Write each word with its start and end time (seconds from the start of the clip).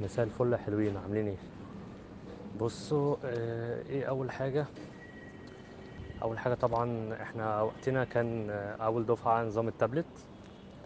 مساء 0.00 0.24
الفل 0.24 0.52
يا 0.52 0.58
حلوين 0.58 0.96
عاملين 0.96 1.26
إيه؟ 1.26 1.36
بصوا 2.60 3.16
آه، 3.24 3.82
إيه 3.90 4.04
اول 4.04 4.30
حاجة؟ 4.30 4.66
اول 6.22 6.38
حاجة 6.38 6.54
طبعا 6.54 7.14
إحنا 7.22 7.62
وقتنا 7.62 8.04
كان 8.04 8.50
آه، 8.50 8.76
أول 8.76 9.06
دفعة 9.06 9.42
نظام 9.44 9.68
التابلت 9.68 10.06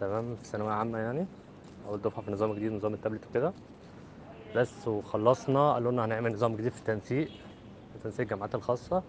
تمام 0.01 0.37
في 0.37 0.49
ثانوية 0.49 0.73
عامة 0.73 0.99
يعني. 0.99 1.27
أول 1.89 2.01
دفعة 2.03 2.23
في 2.25 2.31
نظام 2.31 2.55
جديد 2.55 2.73
نظام 2.73 2.95
التابلت 2.95 3.27
وكده. 3.31 3.53
بس 4.57 4.89
وخلصنا 4.89 5.73
قالوا 5.73 5.93
لنا 5.93 6.05
هنعمل 6.05 6.33
نظام 6.33 6.57
جديد 6.57 6.73
في 6.73 6.79
التنسيق 6.79 7.29
في 7.93 7.99
تنسيق 8.05 8.21
الجامعات 8.21 8.55
الخاصة. 8.55 9.03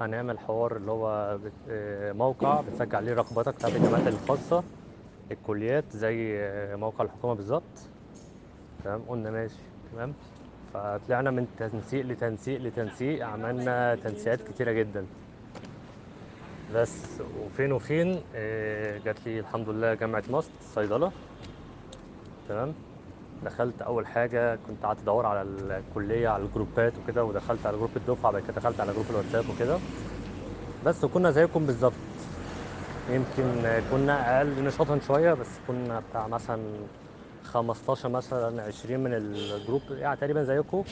هنعمل 0.00 0.38
حوار 0.38 0.76
اللي 0.76 0.90
هو 0.90 1.38
آه، 1.68 2.12
موقع 2.12 2.60
بتسجل 2.60 2.96
عليه 2.96 3.12
رغباتك 3.14 3.54
بتاعت 3.54 3.76
الجامعات 3.76 4.06
الخاصة 4.08 4.64
الكليات 5.30 5.84
زي 5.96 6.38
موقع 6.76 7.04
الحكومة 7.04 7.34
بالظبط. 7.34 7.89
تمام؟ 8.84 9.02
قلنا 9.08 9.30
ماشي. 9.30 9.54
تمام؟ 9.92 10.14
فطلعنا 10.74 11.30
من 11.30 11.46
تنسيق 11.58 12.06
لتنسيق 12.06 12.60
لتنسيق 12.60 13.26
عملنا 13.26 13.94
تنسيقات 13.94 14.42
كتيرة 14.42 14.72
جدا. 14.72 15.06
بس 16.74 17.20
وفين 17.44 17.72
وفين؟ 17.72 18.20
آه، 18.34 18.98
جات 18.98 19.26
لي 19.26 19.40
الحمد 19.40 19.68
لله 19.68 19.94
جامعة 19.94 20.22
MUST 20.30 20.50
صيدلة. 20.74 21.12
تمام؟ 22.48 22.74
دخلت 23.44 23.82
أول 23.82 24.06
حاجة 24.06 24.58
كنت 24.68 24.84
قعدت 24.84 25.00
أدور 25.00 25.26
على 25.26 25.42
الكلية 25.42 26.28
على 26.28 26.42
الجروبات 26.42 26.92
وكده 27.04 27.24
ودخلت 27.24 27.66
على 27.66 27.76
جروب 27.76 27.90
الدفعة 27.96 28.32
بعد 28.32 28.42
كده 28.42 28.52
دخلت 28.52 28.80
على 28.80 28.92
جروب 28.92 29.06
الواتساب 29.10 29.44
وكده. 29.50 29.78
بس 30.86 31.04
وكنا 31.04 31.30
زيكم 31.30 31.66
بالظبط. 31.66 31.92
يمكن 33.10 33.44
كنا 33.90 34.38
أقل 34.38 34.64
نشاطا 34.64 34.98
شوية 35.06 35.34
بس 35.34 35.48
كنا 35.68 36.02
بتاع 36.10 36.28
مثلا 36.28 36.62
15 37.50 38.08
مثلا 38.08 38.62
20 38.62 39.00
من 39.00 39.14
الجروب. 39.14 39.82
يعني 39.90 40.16
تقريبا 40.16 40.42
زيكم. 40.44 40.84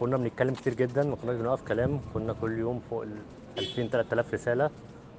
كنا 0.00 0.16
بنتكلم 0.16 0.54
كتير 0.54 0.74
جدا 0.74 1.02
ما 1.02 1.16
كناش 1.16 1.36
بنوقف 1.36 1.68
كلام. 1.68 2.00
كنا 2.14 2.32
كل 2.40 2.58
يوم 2.58 2.80
فوق 2.90 3.02
ال 3.02 3.16
2000 3.58 3.90
3000 3.90 4.34
رسالة. 4.34 4.70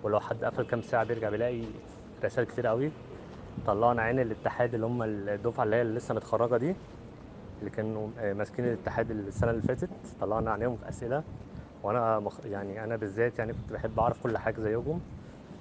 ولو 0.03 0.19
حد 0.19 0.43
قفل 0.43 0.63
كام 0.63 0.81
ساعة 0.81 1.03
بيرجع 1.03 1.29
بيلاقي 1.29 1.61
رسائل 2.23 2.47
كتير 2.47 2.67
قوي. 2.67 2.91
طلعنا 3.67 4.01
عين 4.01 4.19
الاتحاد 4.19 4.73
اللي 4.73 4.85
هم 4.85 5.03
الدفعة 5.03 5.63
اللي 5.63 5.75
هي 5.75 5.81
اللي 5.81 5.97
لسه 5.97 6.15
متخرجة 6.15 6.57
دي 6.57 6.75
اللي 7.59 7.69
كانوا 7.71 8.07
آه، 8.19 8.33
ماسكين 8.33 8.65
الاتحاد 8.65 9.11
السنة 9.11 9.51
اللي 9.51 9.61
فاتت. 9.61 9.89
طلعنا 10.21 10.51
عليهم 10.51 10.77
في 10.77 10.89
أسئلة. 10.89 11.23
وأنا. 11.83 12.29
يعني 12.45 12.83
أنا 12.83 12.95
بالذات 12.95 13.39
يعني 13.39 13.53
كنت 13.53 13.73
بحب 13.73 13.99
أعرف 13.99 14.23
كل 14.23 14.37
حاجة 14.37 14.59
زيهم 14.61 15.01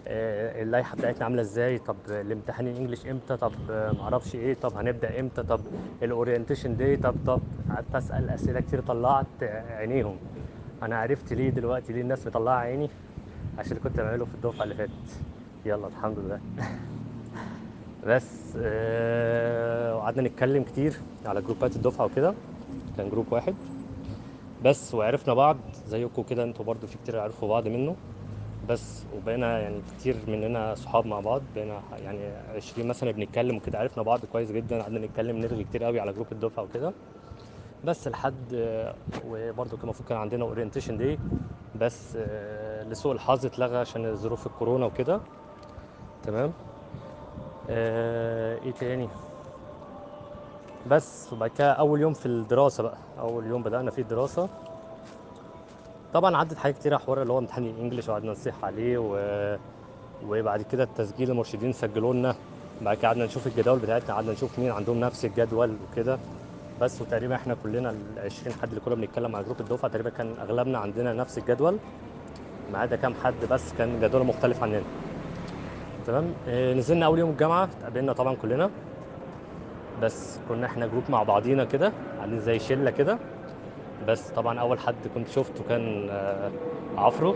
اللائحة 0.07 0.97
بتاعتنا 0.97 1.25
عاملة 1.25 1.41
إزاي؟ 1.43 1.79
طب 1.79 1.97
الامتحان 2.09 2.69
ال 2.69 2.74
English 2.74 3.07
إمتى؟ 3.07 3.37
طب 3.37 3.53
آه، 3.71 3.93
معرفش 3.93 4.35
إيه؟ 4.35 4.55
طب 4.55 4.77
هنبدأ 4.77 5.21
إمتى؟ 5.21 5.43
طب 5.43 5.61
ال 6.03 6.09
orientation 6.09 6.77
day 6.77 6.97
طب 6.97 7.15
طب 7.27 7.41
قعدت 7.71 7.95
أسأل 7.95 8.31
أسئلة 8.31 8.61
كتير 8.61 8.81
طلعت 8.81 9.27
عينيهم. 9.71 10.17
أنا 10.83 10.99
عرفت 10.99 11.33
ليه 11.33 11.51
دلوقتي؟ 11.51 11.93
ليه 11.93 12.01
الناس 12.01 12.27
مطلعة 12.27 12.57
عيني؟ 12.57 12.89
عشان 13.59 13.77
كنت 13.77 13.97
بعمله 14.01 14.25
في 14.25 14.35
الدفعة 14.35 14.65
اللي 14.65 14.75
فاتت. 14.75 14.91
يلا 15.67 15.87
الحمد 15.87 16.19
لله. 16.19 16.41
بس 18.07 18.57
آه، 18.63 19.97
وقعدنا 19.97 20.29
نتكلم 20.29 20.63
كتير 20.63 20.95
على 21.27 21.43
جروبات 21.43 21.77
الدفعة 21.77 22.05
وكده. 22.07 22.35
كان 22.97 23.11
جروب 23.11 23.27
واحد. 23.31 23.55
بس 24.65 24.95
وعرفنا 24.95 25.35
بعض 25.35 25.57
زيكم 25.87 26.23
كده 26.23 26.45
أنتوا 26.45 26.65
برضو 26.65 26.87
في 26.87 26.99
كتير 26.99 27.21
عرفوا 27.21 27.49
بعض 27.49 27.69
منه. 27.69 27.97
بس 28.71 29.03
وبقينا 29.17 29.59
يعني 29.61 29.83
كتير 29.99 30.17
مننا 30.29 30.75
صحاب 30.75 31.07
مع 31.07 31.21
بعض 31.21 31.43
بقينا 31.55 31.83
يعني 31.99 32.33
20 32.57 32.89
مثلا 32.89 33.11
بنتكلم 33.11 33.57
وكده 33.57 33.79
عرفنا 33.79 34.03
بعض 34.03 34.25
كويس 34.25 34.51
جدا 34.53 34.83
قعدنا 34.83 35.07
نتكلم 35.07 35.37
نرغي 35.39 35.65
كتير 35.65 35.85
قوي 35.85 36.01
على 36.01 36.13
جروب 36.13 36.27
الدفعة 36.33 36.63
وكده. 36.65 36.93
بس 37.85 38.09
لحد 38.09 38.35
وبرضه 39.27 39.71
كان 39.77 39.85
المفروض 39.85 40.09
كان 40.09 40.19
عندنا 40.19 40.45
orientation 40.45 40.97
day 40.97 41.19
بس 41.81 42.17
لسوء 42.91 43.13
الحظ 43.13 43.47
اتلغى 43.47 43.77
عشان 43.77 44.17
ظروف 44.17 44.47
الكورونا 44.47 44.87
وكده. 44.87 45.21
تمام؟ 46.23 46.53
آه، 47.71 48.59
إيه 48.59 48.73
تاني؟ 48.73 49.09
بس 50.87 51.33
وبعد 51.33 51.51
كده 51.51 51.73
أول 51.73 52.01
يوم 52.01 52.13
في 52.13 52.27
الدراسة 52.27 52.83
بقى 52.83 52.99
أول 53.19 53.47
يوم 53.47 53.63
بدأنا 53.63 53.91
فيه 53.91 54.03
الدراسة. 54.03 54.49
طبعا 56.15 56.37
عدت 56.37 56.59
حاجات 56.59 56.79
كتير 56.79 56.99
حوار 56.99 57.23
اللي 57.23 57.33
هو 57.33 57.39
امتحان 57.39 57.65
الإنجليش 57.65 58.09
وقعدنا 58.09 58.31
نصيح 58.33 58.65
عليه 58.65 58.99
و... 58.99 59.17
وبعد 60.29 60.63
كده 60.63 60.85
التسجيل 60.85 61.31
المرشدين 61.31 61.73
سجلوا 61.73 62.15
لنا 62.15 62.35
بعد 62.83 62.97
كده 62.97 63.09
قعدنا 63.09 63.25
نشوف 63.25 63.47
الجداول 63.47 63.79
بتاعتنا 63.79 64.15
قعدنا 64.15 64.33
نشوف 64.33 64.59
مين 64.59 64.71
عندهم 64.71 65.01
نفس 65.01 65.25
الجدول 65.25 65.77
وكده. 65.93 66.19
بس 66.81 67.01
وتقريبا 67.01 67.35
إحنا 67.35 67.57
كلنا 67.63 67.91
ال 67.91 67.97
20 68.25 68.55
حد 68.63 68.69
اللي 68.69 68.81
كنا 68.81 68.95
بنتكلم 68.95 69.37
على 69.37 69.45
جروب 69.45 69.61
الدفعة 69.61 69.91
تقريبا 69.91 70.11
كان 70.11 70.35
أغلبنا 70.41 70.79
عندنا 70.79 71.13
نفس 71.13 71.39
الجدول 71.39 71.77
ما 72.73 72.79
عدا 72.79 72.97
كام 72.97 73.15
حد 73.25 73.35
بس 73.51 73.73
كان 73.79 74.01
جدوله 74.01 74.25
مختلف 74.25 74.63
عننا. 74.63 74.83
تمام؟ 76.07 76.25
آه 76.49 76.75
نزلنا 76.75 77.07
أول 77.07 77.19
يوم 77.19 77.31
الجامعة 77.31 77.65
اتقابلنا 77.65 78.13
طبعا 78.13 78.35
كلنا. 78.35 78.71
بس 80.03 80.39
كنا 80.49 80.67
إحنا 80.67 80.87
جروب 80.87 81.03
مع 81.09 81.23
بعضينا 81.23 81.65
كده 81.65 81.93
عاملين 82.21 82.41
زي 82.41 82.59
شلة 82.59 82.91
كده. 82.91 83.19
بس 84.09 84.31
طبعا 84.31 84.61
أول 84.61 84.79
حد 84.79 84.95
كنت 85.15 85.29
شفته 85.29 85.65
كان 85.69 86.09
آه، 86.11 86.51
عفرو. 86.97 87.35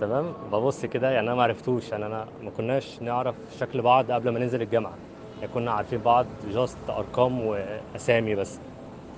تمام؟ 0.00 0.32
ببص 0.52 0.84
كده 0.86 1.10
يعني 1.10 1.26
أنا 1.26 1.34
ما 1.34 1.42
عرفتوش 1.42 1.92
يعني 1.92 2.06
أنا 2.06 2.26
ما 2.42 2.50
كناش 2.50 3.02
نعرف 3.02 3.34
شكل 3.58 3.82
بعض 3.82 4.10
قبل 4.12 4.28
ما 4.30 4.38
ننزل 4.38 4.62
الجامعة. 4.62 4.94
يعني 5.40 5.52
كنا 5.54 5.70
عارفين 5.72 5.98
بعض 5.98 6.26
just 6.54 6.76
أرقام 6.88 7.40
وأسامي 7.46 8.34
بس 8.34 8.58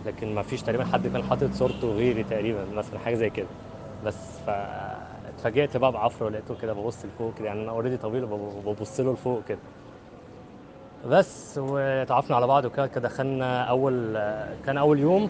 لكن 0.06 0.34
ما 0.34 0.42
فيش 0.42 0.62
تقريبا 0.62 0.84
حد 0.84 1.06
كان 1.08 1.22
حاطط 1.22 1.52
صورته 1.52 1.92
غيري 1.92 2.22
تقريبا 2.22 2.64
مثلا 2.76 2.98
حاجة 2.98 3.14
زي 3.14 3.30
كده. 3.30 3.46
بس 4.06 4.38
ف 4.46 4.50
اتفاجئت 5.28 5.76
بقى 5.76 5.92
بعفرو 5.92 6.28
لقيته 6.28 6.54
كده 6.62 6.72
ببص 6.72 7.04
لفوق 7.04 7.34
كده 7.38 7.46
يعني 7.46 7.62
أنا 7.62 7.70
already 7.70 7.96
طويل 7.96 8.24
وببص 8.24 9.00
له 9.00 9.12
لفوق 9.12 9.42
كده. 9.48 9.58
بس 11.10 11.58
وتعرفنا 11.62 12.36
على 12.36 12.46
بعض 12.46 12.64
وكده 12.64 12.86
كده 12.86 13.00
دخلنا 13.00 13.62
أول 13.64 14.14
كان 14.66 14.78
أول 14.78 14.98
يوم. 14.98 15.28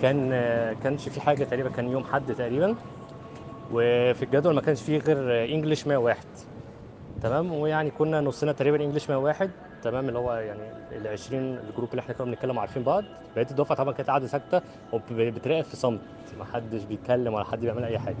كان 0.00 0.30
كانش 0.82 1.08
في 1.08 1.20
حاجة 1.20 1.44
تقريبا 1.44 1.68
كان 1.68 1.88
يوم 1.88 2.04
حد 2.04 2.34
تقريبا. 2.34 2.74
وفي 3.72 4.22
الجدول 4.22 4.54
ما 4.54 4.60
كانش 4.60 4.82
فيه 4.82 4.98
غير 4.98 5.44
English 5.54 5.86
101 5.86 6.18
تمام؟ 7.22 7.52
ويعني 7.52 7.90
كنا 7.90 8.20
نصنا 8.20 8.52
تقريبا 8.52 8.84
English 8.84 9.08
101 9.10 9.50
تمام؟ 9.82 10.08
اللي 10.08 10.18
هو 10.18 10.34
يعني 10.34 10.60
ال 10.92 11.06
20 11.06 11.42
الجروب 11.42 11.90
اللي 11.90 12.00
إحنا 12.00 12.14
كنا 12.14 12.26
بنتكلم 12.26 12.58
عارفين 12.58 12.82
بعض. 12.82 13.04
بقية 13.36 13.46
الدفعة 13.50 13.76
طبعا 13.76 13.92
كانت 13.92 14.08
قاعدة 14.08 14.26
ساكتة 14.26 14.60
وبتراقب 14.92 15.64
في 15.64 15.76
صمت. 15.76 16.00
ما 16.38 16.44
حدش 16.44 16.82
بيتكلم 16.82 17.34
ولا 17.34 17.44
حد 17.44 17.60
بيعمل 17.60 17.84
أي 17.84 17.98
حاجة. 17.98 18.16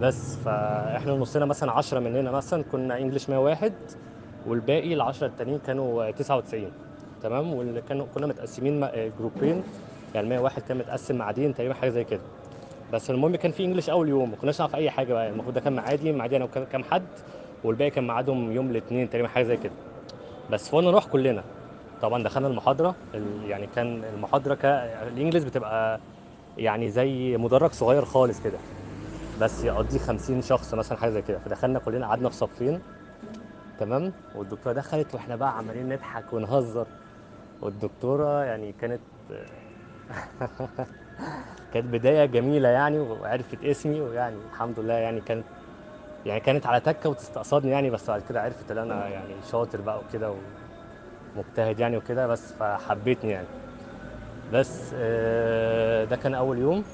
بس 0.00 0.36
فإحنا 0.36 1.12
نصنا 1.12 1.44
مثلا 1.44 1.72
10 1.72 2.00
مننا 2.00 2.30
مثلا 2.30 2.64
كنا 2.72 2.98
انجلش 2.98 3.30
101 3.30 3.72
والباقي 4.46 4.94
ال 4.94 5.00
10 5.00 5.26
التانيين 5.26 5.58
كانوا 5.66 6.10
99 6.10 6.72
تمام؟ 7.22 7.54
واللي 7.54 7.80
كانوا 7.88 8.06
كنا 8.14 8.26
متقسمين 8.26 8.88
جروبين. 9.18 9.62
يعني 10.14 10.28
101 10.28 10.62
كان 10.62 10.76
متقسم 10.78 11.16
معادين 11.16 11.54
تقريبا 11.54 11.74
حاجة 11.74 11.90
زي 11.90 12.04
كده. 12.04 12.20
بس 12.92 13.10
المهم 13.10 13.36
كان 13.36 13.52
في 13.52 13.64
انجلش 13.64 13.90
أول 13.90 14.08
يوم 14.08 14.30
ما 14.30 14.36
كناش 14.36 14.60
نعرف 14.60 14.76
أي 14.76 14.90
حاجة 14.90 15.12
بقى 15.12 15.28
المفروض 15.28 15.54
ده 15.54 15.60
كان 15.60 15.72
معادي 15.72 16.12
معادي 16.12 16.36
أنا 16.36 16.44
وكام 16.44 16.64
كام 16.64 16.84
حد 16.84 17.02
والباقي 17.64 17.90
كان 17.90 18.06
ميعادهم 18.06 18.52
يوم 18.52 18.70
الاثنين 18.70 19.10
تقريبا 19.10 19.28
حاجة 19.28 19.44
زي 19.44 19.56
كده. 19.56 19.72
بس 20.50 20.68
فقلنا 20.68 20.90
نروح 20.90 21.06
كلنا. 21.06 21.44
طبعا 22.02 22.22
دخلنا 22.22 22.48
المحاضرة 22.48 22.94
ال- 23.14 23.50
يعني 23.50 23.66
كان 23.66 24.04
المحاضرة 24.04 24.54
ك... 24.54 24.64
الإنجليش 24.64 25.44
بتبقى 25.44 26.00
يعني 26.58 26.88
زي 26.90 27.36
مدرج 27.36 27.72
صغير 27.72 28.04
خالص 28.04 28.40
كده. 28.40 28.58
بس 29.40 29.64
يقضي 29.64 29.98
50 29.98 30.42
شخص 30.42 30.74
مثلا 30.74 30.98
حاجة 30.98 31.10
زي 31.10 31.22
كده. 31.22 31.38
فدخلنا 31.38 31.78
كلنا 31.78 32.06
قعدنا 32.06 32.28
في 32.28 32.34
صفين. 32.36 32.80
تمام؟ 33.78 34.12
والدكتورة 34.34 34.72
دخلت 34.74 35.14
وإحنا 35.14 35.36
بقى 35.36 35.58
عمالين 35.58 35.88
نضحك 35.88 36.32
ونهزر. 36.32 36.86
والدكتورة 37.62 38.44
يعني 38.44 38.72
كانت 38.80 39.00
كانت 41.72 41.86
بداية 41.86 42.24
جميلة 42.24 42.68
يعني 42.68 42.98
وعرفت 42.98 43.64
اسمي 43.64 44.00
ويعني 44.00 44.36
الحمد 44.52 44.78
لله 44.80 44.94
يعني 44.94 45.20
كانت 45.20 45.44
يعني 46.26 46.40
كانت 46.40 46.66
على 46.66 46.80
تكة 46.80 47.10
وتستقصدني 47.10 47.70
يعني 47.70 47.90
بس 47.90 48.10
بعد 48.10 48.22
كده 48.28 48.42
عرفت 48.42 48.70
إن 48.70 48.78
أنا 48.78 49.08
يعني 49.08 49.34
شاطر 49.50 49.80
بقى 49.80 49.98
وكده 50.00 50.34
ومجتهد 51.36 51.80
يعني 51.80 51.96
وكده 51.96 52.26
بس 52.26 52.52
فحبيتني 52.52 53.30
يعني. 53.30 53.46
بس 54.52 54.90
آه، 54.94 56.04
ده 56.04 56.16
كان 56.16 56.34
أول 56.34 56.58
يوم. 56.58 56.84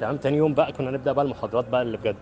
تمام 0.00 0.16
تاني 0.16 0.36
يوم 0.36 0.54
بقى 0.54 0.72
كنا 0.72 0.90
نبدأ 0.90 1.12
بقى 1.12 1.24
المحاضرات 1.24 1.64
بقى 1.68 1.82
اللي 1.82 1.96
بجد. 1.96 2.16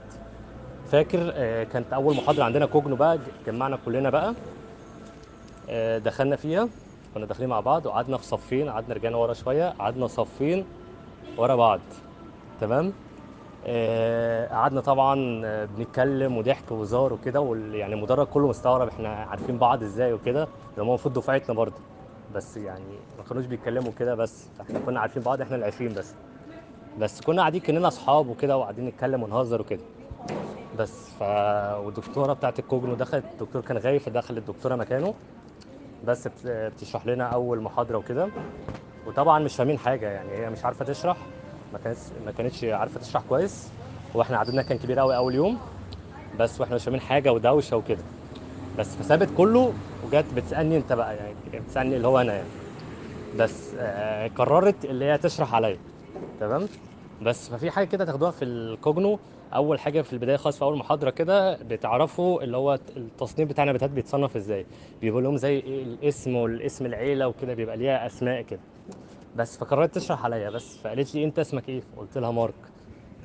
فاكر 0.93 1.33
آه، 1.35 1.65
كانت 1.65 1.93
أول 1.93 2.17
محاضرة 2.17 2.45
عندنا 2.45 2.67
كوجنو 2.67 2.97
بقى 2.97 3.19
جمعنا 3.47 3.79
كلنا 3.85 4.11
بقى 4.11 4.35
آه، 5.69 5.99
دخلنا 5.99 6.37
فيها. 6.37 6.69
كنا 7.15 7.27
داخلين 7.27 7.49
مع 7.49 7.61
بعض 7.61 7.87
وقعدنا 7.87 8.17
في 8.17 8.25
صفين 8.25 8.69
قعدنا 8.69 8.95
رجعنا 8.95 9.17
ورا 9.17 9.33
شوية 9.35 9.69
قعدنا 9.79 10.07
صفين 10.07 10.65
ورا 11.37 11.55
بعض. 11.57 11.81
تمام؟ 12.61 12.93
آه، 13.67 14.49
قعدنا 14.49 14.81
طبعا 14.81 15.15
بنتكلم 15.65 16.37
وضحك 16.39 16.71
وهزار 16.73 17.13
وكده 17.13 17.41
وال- 17.41 17.75
يعني 17.75 17.95
المدرج 17.95 18.27
كله 18.27 18.49
مستغرب 18.49 18.89
إحنا 18.89 19.09
عارفين 19.09 19.59
بعض 19.59 19.83
إزاي 19.83 20.13
وكده. 20.13 20.45
ده 20.77 20.83
هو 20.83 20.89
المفروض 20.89 21.15
دفعتنا 21.15 21.55
برضه. 21.55 21.77
بس 22.35 22.57
يعني 22.57 22.85
ما 23.19 23.25
كانوش 23.29 23.45
بيتكلموا 23.47 23.93
كده 23.99 24.15
بس 24.15 24.47
إحنا 24.61 24.79
كنا 24.79 25.01
عارفين 25.01 25.23
بعض 25.23 25.41
إحنا 25.41 25.57
العشرين 25.57 25.93
بس. 25.95 26.15
بس 26.99 27.21
كنا 27.21 27.41
قاعدين 27.43 27.61
كأننا 27.61 27.89
أصحاب 27.89 28.29
وكده 28.29 28.57
وقاعدين 28.57 28.87
نتكلم 28.87 29.23
ونهزر 29.23 29.61
وكده. 29.61 29.81
بس 30.79 31.09
ف 31.19 31.23
والدكتورة 31.85 32.33
بتاعت 32.33 32.59
الكوجنو 32.59 32.95
دخلت 32.95 33.25
الدكتور 33.33 33.63
كان 33.63 33.79
غايب 33.79 34.01
فدخلت 34.01 34.39
الدكتورة 34.39 34.77
مكانه. 34.77 35.15
بس 36.05 36.29
بت- 36.29 36.47
بتشرح 36.47 37.07
لنا 37.07 37.25
أول 37.25 37.61
محاضرة 37.61 37.99
وكده. 37.99 38.29
وطبعا 39.07 39.39
مش 39.39 39.57
فاهمين 39.57 39.79
حاجة 39.79 40.07
يعني 40.11 40.31
هي 40.33 40.51
مش 40.51 40.65
عارفة 40.65 40.85
تشرح 40.85 41.17
ما 41.73 41.79
كانتش 41.79 42.01
ما 42.25 42.31
كانتش 42.31 42.65
عارفة 42.65 43.01
تشرح 43.01 43.23
كويس. 43.23 43.69
وإحنا 44.15 44.37
عددنا 44.39 44.63
كان 44.63 44.79
كبير 44.79 44.99
قوي 44.99 45.17
أول 45.17 45.35
يوم 45.35 45.59
بس 46.39 46.61
وإحنا 46.61 46.75
مش 46.75 46.85
فاهمين 46.85 47.01
حاجة 47.01 47.33
ودوشة 47.33 47.77
وكده. 47.77 48.03
بس 48.79 48.97
فسابت 48.97 49.31
كله 49.37 49.75
وجت 50.05 50.35
بتسألني 50.35 50.77
أنت 50.77 50.93
بقى 50.93 51.17
يعني 51.17 51.35
بتسألني 51.47 51.97
اللي 51.97 52.09
هو 52.09 52.19
أنا 52.21 52.35
يعني. 52.35 52.49
بس 53.35 53.75
آه 53.79 54.29
قررت 54.29 54.85
اللي 54.85 55.05
هي 55.05 55.19
تشرح 55.19 55.55
عليا. 55.55 55.79
تمام؟ 56.41 56.69
بس 57.23 57.51
ففي 57.51 57.71
حاجة 57.71 57.87
كده 57.87 58.05
تاخدوها 58.05 58.31
في 58.31 58.45
الكوجنو 58.45 59.19
أول 59.55 59.81
حاجة 59.81 60.03
في 60.03 60.13
البداية 60.13 60.37
خالص 60.37 60.57
في 60.59 60.63
أول 60.65 60.79
محاضرة 60.79 61.11
كده 61.11 61.57
بتعرفوا 61.63 62.43
اللي 62.43 62.57
هو 62.57 62.79
التصنيف 62.97 63.49
بتاع 63.49 63.65
النباتات 63.65 63.91
بيتصنف 63.91 64.37
إزاي. 64.37 64.67
بيبقى 65.01 65.23
لهم 65.23 65.37
زي 65.37 65.59
إيه 65.59 65.83
الاسم 65.83 66.37
والاسم 66.37 66.87
العيلة 66.87 67.29
وكده 67.29 67.55
بيبقى 67.55 67.77
ليها 67.77 68.07
أسماء 68.07 68.43
كده. 68.43 68.61
بس 69.37 69.57
فقررت 69.59 69.95
تشرح 69.95 70.25
عليا 70.25 70.51
بس 70.51 70.77
فقالت 70.79 71.15
لي 71.15 71.25
أنت 71.25 71.39
اسمك 71.39 71.69
إيه؟ 71.69 71.83
قلت 71.97 72.19
لها 72.19 72.31
مارك. 72.31 72.55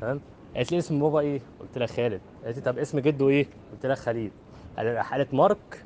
تمام؟ 0.02 0.22
قالت 0.56 0.72
لي 0.72 0.78
اسم 0.78 1.00
بابا 1.00 1.20
إيه؟ 1.20 1.40
قلت 1.60 1.78
لها 1.78 1.88
خالد. 1.88 2.22
قالت 2.46 2.58
لي 2.58 2.64
طب 2.64 2.78
اسم 2.80 3.00
جده 3.00 3.30
إيه؟ 3.30 3.46
قلت 3.74 3.86
لها 3.86 3.96
خليل. 3.96 4.32
قال- 4.78 4.98
قالت 4.98 5.34
مارك 5.34 5.84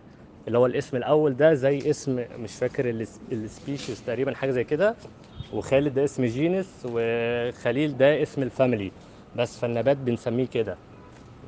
اللي 0.47 0.57
هو 0.57 0.65
الاسم 0.65 0.97
الأول 0.97 1.35
ده 1.37 1.53
زي 1.53 1.89
اسم 1.89 2.23
مش 2.39 2.55
فاكر 2.55 2.89
الس- 2.89 3.19
ال 3.31 3.40
species 3.40 4.03
تقريبا 4.05 4.35
حاجة 4.35 4.51
زي 4.51 4.63
كده. 4.63 4.95
وخالد 5.53 5.93
ده 5.93 6.03
اسم 6.03 6.25
genus 6.25 6.87
وخليل 6.91 7.97
ده 7.97 8.21
اسم 8.21 8.41
ال 8.43 8.50
family 8.50 8.91
بس 9.37 9.59
فالنبات 9.59 9.97
بنسميه 9.97 10.45
كده. 10.47 10.77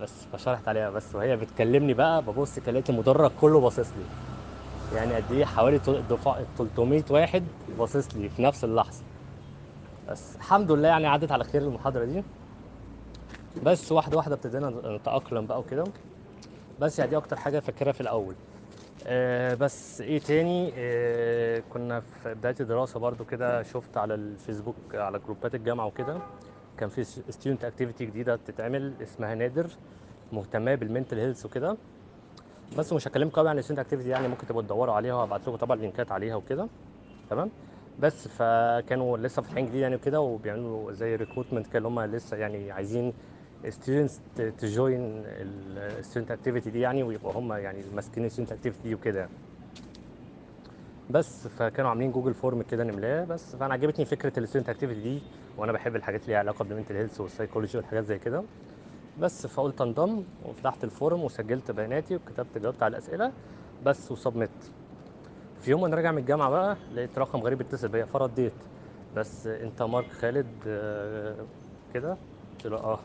بس 0.01 0.25
فشرحت 0.33 0.67
عليها. 0.67 0.89
بس 0.89 1.15
وهي 1.15 1.35
بتكلمني 1.35 1.93
بقى 1.93 2.21
ببص 2.21 2.57
لقيت 2.57 2.89
المدرج 2.89 3.31
كله 3.41 3.59
باصص 3.59 3.87
لي. 3.97 4.03
يعني 4.97 5.15
قد 5.15 5.31
إيه 5.31 5.45
حوالي 5.45 5.79
تل- 5.79 6.03
دفع 6.09 6.37
300 6.57 7.03
واحد 7.09 7.43
باصص 7.77 8.15
لي 8.15 8.29
في 8.29 8.41
نفس 8.41 8.63
اللحظة. 8.63 9.03
بس 10.09 10.35
الحمد 10.35 10.71
لله 10.71 10.87
يعني 10.87 11.07
عدت 11.07 11.31
على 11.31 11.43
خير 11.43 11.61
المحاضرة 11.61 12.05
دي. 12.05 12.23
بس 13.63 13.91
واحدة 13.91 14.17
واحدة 14.17 14.35
ابتدينا 14.35 14.69
نتأقلم 14.69 15.45
بقى 15.45 15.59
وكده. 15.59 15.85
بس 16.79 16.99
يعني 16.99 17.11
دي 17.11 17.17
أكتر 17.17 17.35
حاجة 17.35 17.59
فاكرها 17.59 17.91
في 17.91 18.01
الأول. 18.01 18.35
آه 19.07 19.53
بس 19.53 20.01
إيه 20.01 20.19
تاني؟ 20.19 20.73
آه 20.77 21.63
كنا 21.73 21.99
في 22.23 22.33
بداية 22.33 22.55
الدراسة 22.59 22.99
برضو 22.99 23.25
كده 23.25 23.63
شفت 23.63 23.97
على 23.97 24.13
الفيسبوك 24.13 24.75
على 24.93 25.19
جروبات 25.19 25.55
الجامعة 25.55 25.85
وكده. 25.85 26.17
كان 26.79 26.89
في 26.89 27.03
student 27.03 27.65
activity 27.65 28.05
جديدة 28.05 28.35
بتتعمل 28.35 28.93
اسمها 29.01 29.35
نادر 29.35 29.67
مهتمة 30.33 30.75
بال 30.75 30.86
mental 30.86 31.19
health 31.19 31.45
وكده. 31.45 31.77
بس 32.77 32.93
مش 32.93 33.07
هكلمكم 33.07 33.35
قوي 33.35 33.49
عن 33.49 33.57
ال 33.57 33.60
student 33.60 33.79
activity 33.79 34.09
يعني 34.09 34.27
ممكن 34.27 34.47
تبقوا 34.47 34.61
تدوروا 34.61 34.93
عليها 34.93 35.13
وهبعت 35.13 35.41
لكم 35.41 35.55
طبعا 35.55 35.77
لينكات 35.77 36.11
عليها 36.11 36.35
وكده. 36.35 36.67
تمام؟ 37.29 37.49
بس 37.99 38.27
فكانوا 38.27 39.17
لسه 39.17 39.41
فاتحين 39.41 39.65
جديد 39.65 39.81
يعني 39.81 39.95
وكده 39.95 40.21
وبيعملوا 40.21 40.91
زي 40.91 41.15
recruitment 41.15 41.67
كده 41.67 41.77
اللي 41.77 41.87
هم 41.87 41.99
لسه 42.01 42.37
يعني 42.37 42.71
عايزين 42.71 43.13
students 43.65 44.11
ت 44.57 44.70
join 44.70 45.23
ال 45.25 45.38
student 45.39 46.31
activity 46.31 46.69
دي 46.69 46.79
يعني 46.79 47.03
ويبقوا 47.03 47.33
هم 47.33 47.53
يعني 47.53 47.83
ماسكين 47.95 48.25
ال 48.25 48.28
student 48.29 48.51
activity 48.51 48.87
دي 48.87 48.95
وكده 48.95 49.19
يعني. 49.19 49.31
بس 51.09 51.47
فكانوا 51.47 51.89
عاملين 51.89 52.11
Google 52.11 52.33
Form 52.33 52.61
كده 52.61 52.83
نملاه 52.83 53.23
بس. 53.25 53.55
فأنا 53.55 53.73
عجبتني 53.73 54.05
فكرة 54.05 54.39
ال 54.39 54.43
student 54.43 54.69
activity 54.69 55.01
دي 55.01 55.19
وأنا 55.57 55.71
بحب 55.71 55.95
الحاجات 55.95 56.21
اللي 56.21 56.31
ليها 56.31 56.39
علاقة 56.39 56.65
بال 56.65 56.73
mental 56.73 56.95
health 56.95 57.21
وال 57.21 57.31
psychology 57.31 57.77
والحاجات 57.77 58.03
زي 58.05 58.19
كده. 58.19 58.43
بس 59.19 59.47
فقلت 59.47 59.81
أنضم 59.81 60.23
وفتحت 60.45 60.83
ال 60.83 60.91
form 60.91 61.23
وسجلت 61.23 61.71
بياناتي 61.71 62.15
وكتبت 62.15 62.57
جاوبت 62.57 62.83
على 62.83 62.91
الأسئلة 62.91 63.31
بس 63.85 64.11
و 64.11 64.16
submit 64.16 64.44
ت 64.45 64.49
في 65.61 65.71
يوم 65.71 65.81
وأنا 65.81 65.95
راجع 65.95 66.11
من 66.11 66.17
الجامعة 66.17 66.49
بقى 66.49 66.77
لقيت 66.95 67.19
رقم 67.19 67.39
غريب 67.39 67.61
اتصل 67.61 67.87
بيا 67.87 68.05
فرديت 68.05 68.53
بس 69.15 69.47
أنت 69.47 69.81
مارك 69.81 70.11
خالد 70.11 70.47
آه، 70.67 71.35
كده؟ 71.93 72.17
قلت 72.51 72.67
له 72.67 72.77
آه. 72.77 72.99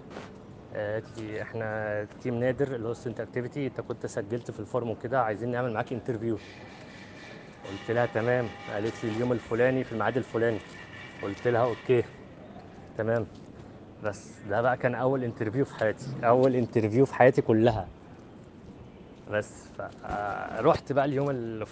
آه، 0.75 1.03
إحنا 1.43 2.06
team 2.23 2.35
نادر 2.35 2.75
اللي 2.75 2.89
هو 2.89 2.93
student 2.94 3.20
activity 3.20 3.67
أنت 3.67 3.81
كنت 3.81 4.06
سجلت 4.06 4.51
في 4.51 4.61
ال 4.61 4.67
form 4.67 4.91
وكده 4.91 5.23
عايزين 5.23 5.51
نعمل 5.51 5.73
معاك 5.73 5.93
interview 5.93 6.38
قلت 7.70 7.90
لها 7.90 8.06
تمام. 8.06 8.49
قالت 8.69 9.05
لي 9.05 9.11
اليوم 9.11 9.32
الفلاني 9.32 9.84
في 9.84 9.93
الميعاد 9.93 10.16
الفلاني. 10.16 10.58
قلت 11.22 11.49
لها 11.49 11.61
okay. 11.61 12.05
تمام. 12.99 13.26
بس 14.05 14.28
ده 14.50 14.61
بقى 14.62 14.76
كان 14.76 14.94
أول 14.94 15.25
interview 15.25 15.64
في 15.64 15.75
حياتي. 15.76 16.06
أول 16.25 16.55
interview 16.55 17.05
في 17.06 17.14
حياتي 17.14 17.43
كلها. 17.43 17.88
بس 19.32 19.64
فرحت 20.02 20.93
بقى 20.93 21.05
اليوم 21.05 21.31
اللي 21.31 21.66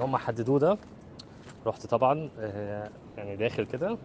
هم 0.00 0.16
حددوه 0.16 0.58
ده. 0.58 0.78
رحت 1.66 1.86
طبعا 1.86 2.28
آه، 2.40 2.88
يعني 3.16 3.36
داخل 3.36 3.66
كده. 3.66 3.96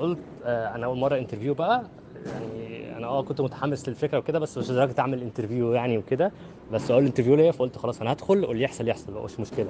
قلت 0.00 0.18
آه، 0.44 0.74
أنا 0.74 0.86
أول 0.86 0.98
مرة 0.98 1.18
interview 1.18 1.54
بقى. 1.54 1.82
يعني 2.26 2.61
أنا 3.02 3.10
آه 3.10 3.22
كنت 3.22 3.40
متحمس 3.40 3.88
للفكرة 3.88 4.18
وكده 4.18 4.38
بس 4.38 4.58
مش 4.58 4.70
لدرجة 4.70 4.94
أعمل 4.98 5.22
interview 5.22 5.72
يعني 5.72 5.98
وكده. 5.98 6.32
بس 6.72 6.90
أول 6.90 7.04
interview 7.06 7.34
ليا 7.34 7.52
فقلت 7.52 7.78
خلاص 7.78 8.00
أنا 8.00 8.12
هدخل 8.12 8.44
واللي 8.44 8.64
يحصل 8.64 8.88
يحصل 8.88 9.24
مش 9.24 9.40
مشكلة. 9.40 9.66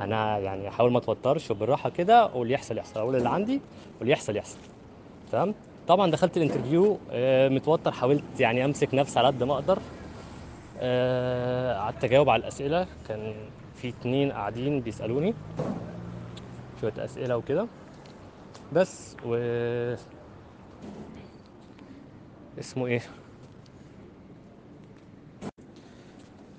أنا 0.00 0.38
يعني 0.38 0.68
احاول 0.68 0.92
ما 0.92 0.98
أتوترش 0.98 1.50
وبالراحة 1.50 1.90
كده 1.90 2.26
واللي 2.34 2.54
يحصل 2.54 2.78
يحصل. 2.78 3.00
أقول 3.00 3.16
اللي 3.16 3.28
عندي 3.28 3.60
واللي 3.98 4.12
يحصل 4.12 4.36
يحصل. 4.36 4.56
تمام؟ 5.32 5.54
طبعا 5.86 6.10
دخلت 6.10 6.36
ال 6.36 6.42
interview 6.42 6.98
آه، 7.10 7.48
متوتر 7.48 7.92
حاولت 7.92 8.40
يعني 8.40 8.64
أمسك 8.64 8.94
نفسي 8.94 9.18
على 9.18 9.28
قد 9.28 9.42
ما 9.42 9.54
أقدر. 9.54 9.78
آه، 10.78 11.78
قعدت 11.78 12.04
أجاوب 12.04 12.28
على 12.28 12.40
الأسئلة. 12.40 12.86
كان 13.08 13.34
في 13.74 13.88
اتنين 13.88 14.32
قاعدين 14.32 14.80
بيسألوني. 14.80 15.34
شوية 16.80 16.92
أسئلة 16.98 17.36
وكده. 17.36 17.66
بس 18.72 19.16
و 19.26 19.34
اسمه 22.58 22.86
إيه؟ 22.86 23.00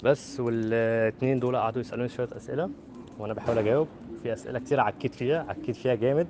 بس 0.03 0.39
والاتنين 0.39 1.39
دول 1.39 1.55
قعدوا 1.55 1.81
يسألوني 1.81 2.09
شوية 2.09 2.27
أسئلة 2.31 2.69
وأنا 3.19 3.33
بحاول 3.33 3.57
أجاوب. 3.57 3.87
في 4.23 4.33
أسئلة 4.33 4.59
كتير 4.59 4.79
عكيت 4.79 5.15
فيها 5.15 5.45
عكيت 5.49 5.75
فيها 5.75 5.95
جامد. 5.95 6.27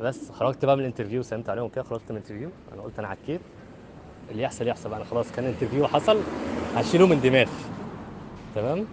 بس 0.00 0.32
خرجت 0.32 0.64
بقى 0.64 0.76
من 0.76 0.80
ال 0.82 0.86
interview 0.86 1.22
سلمت 1.22 1.48
عليهم 1.50 1.68
كده 1.68 1.84
خرجت 1.84 2.02
من 2.10 2.16
ال 2.16 2.19
interview. 2.19 2.50
أنا 2.72 2.82
قلت 2.82 2.98
أنا 2.98 3.08
عكيت. 3.08 3.40
اللي 4.30 4.42
يحصل 4.42 4.66
يحصل 4.68 4.94
أنا 4.94 5.04
خلاص 5.04 5.32
كان 5.32 5.44
ال 5.44 5.48
interview 5.48 5.86
حصل 5.86 6.20
هشيله 6.74 7.06
من 7.06 7.20
دماغي. 7.20 7.50
تمام؟ 8.54 8.86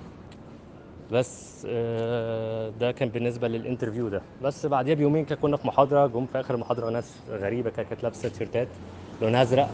بس 1.11 1.65
آه، 1.69 2.69
ده 2.79 2.91
كان 2.91 3.09
بالنسبة 3.09 3.47
لل 3.47 3.59
interview 3.59 4.09
ده. 4.09 4.21
بس 4.43 4.65
بعديها 4.65 4.95
بيومين 4.95 5.25
كنا 5.25 5.57
في 5.57 5.67
محاضرة 5.67 6.07
جم 6.07 6.25
في 6.25 6.39
آخر 6.39 6.55
المحاضرة 6.55 6.89
ناس 6.89 7.13
غريبة 7.29 7.69
كانت 7.69 8.03
لابسة 8.03 8.29
تيشيرتات. 8.29 8.67
لونها 9.21 9.41
ازرق 9.41 9.69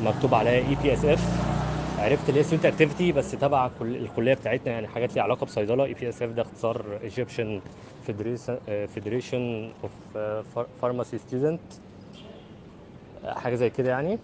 مكتوب 0.00 0.34
عليها 0.34 0.52
EPSF 0.70 1.52
عرفت 1.98 2.28
اللي 2.28 2.40
هي 2.40 2.44
student 2.44 2.66
activity 2.66 3.12
بس 3.12 3.30
تبع 3.30 3.68
كل 3.68 3.96
الكلية 3.96 4.34
بتاعتنا 4.34 4.72
يعني 4.72 4.88
حاجات 4.88 5.14
ليها 5.14 5.22
علاقة 5.24 5.44
بصيدلة. 5.46 5.84
EPSF 5.84 6.30
ده 6.30 6.42
اختصار 6.42 6.98
Egyptian 7.02 7.60
Federation 8.94 9.72
of 9.84 9.92
Pharmacy 10.82 11.18
Student 11.18 11.60
حاجة 13.24 13.54
زي 13.54 13.70
كده 13.70 13.90
يعني. 13.90 14.18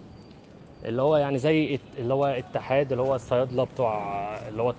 اللي 0.85 1.01
هو 1.01 1.17
يعني 1.17 1.37
زي 1.37 1.79
اللي 1.97 2.13
هو 2.13 2.25
اتحاد 2.25 2.91
اللي 2.91 3.03
هو 3.03 3.15
الصيادلة 3.15 3.63
بتوع 3.63 3.97
اللي 4.47 4.61
هو 4.61 4.73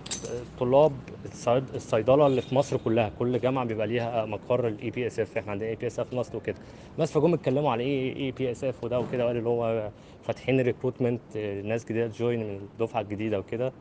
طلاب 0.59 0.93
الصيد 1.25 1.65
الصيدلة 1.75 2.27
اللي 2.27 2.41
في 2.41 2.55
مصر 2.55 2.77
كلها. 2.77 3.11
كل 3.19 3.41
جامعة 3.41 3.65
بيبقى 3.65 3.87
ليها 3.87 4.25
مقر 4.25 4.69
ال 4.69 4.91
EPSF 4.91 5.39
إحنا 5.39 5.53
عندنا 5.53 5.69
EPSF 5.69 6.15
مصر 6.15 6.37
وكده. 6.37 6.57
بس 6.99 7.13
فجم 7.13 7.35
اتكلموا 7.35 7.71
على 7.71 7.85
إيه 7.85 8.17
EPSF 8.17 8.85
وده 8.85 9.01
وكده 9.01 9.25
وقالوا 9.25 9.39
اللي 9.39 9.49
هو 9.51 9.91
فاتحين 10.23 10.61
recruitment 10.61 11.37
ناس 11.65 11.85
جديدة 11.85 12.09
ت 12.09 12.15
join 12.15 12.41
من 12.41 12.57
الدفعه 12.57 13.01
الجديده 13.01 13.39
وكده. 13.39 13.73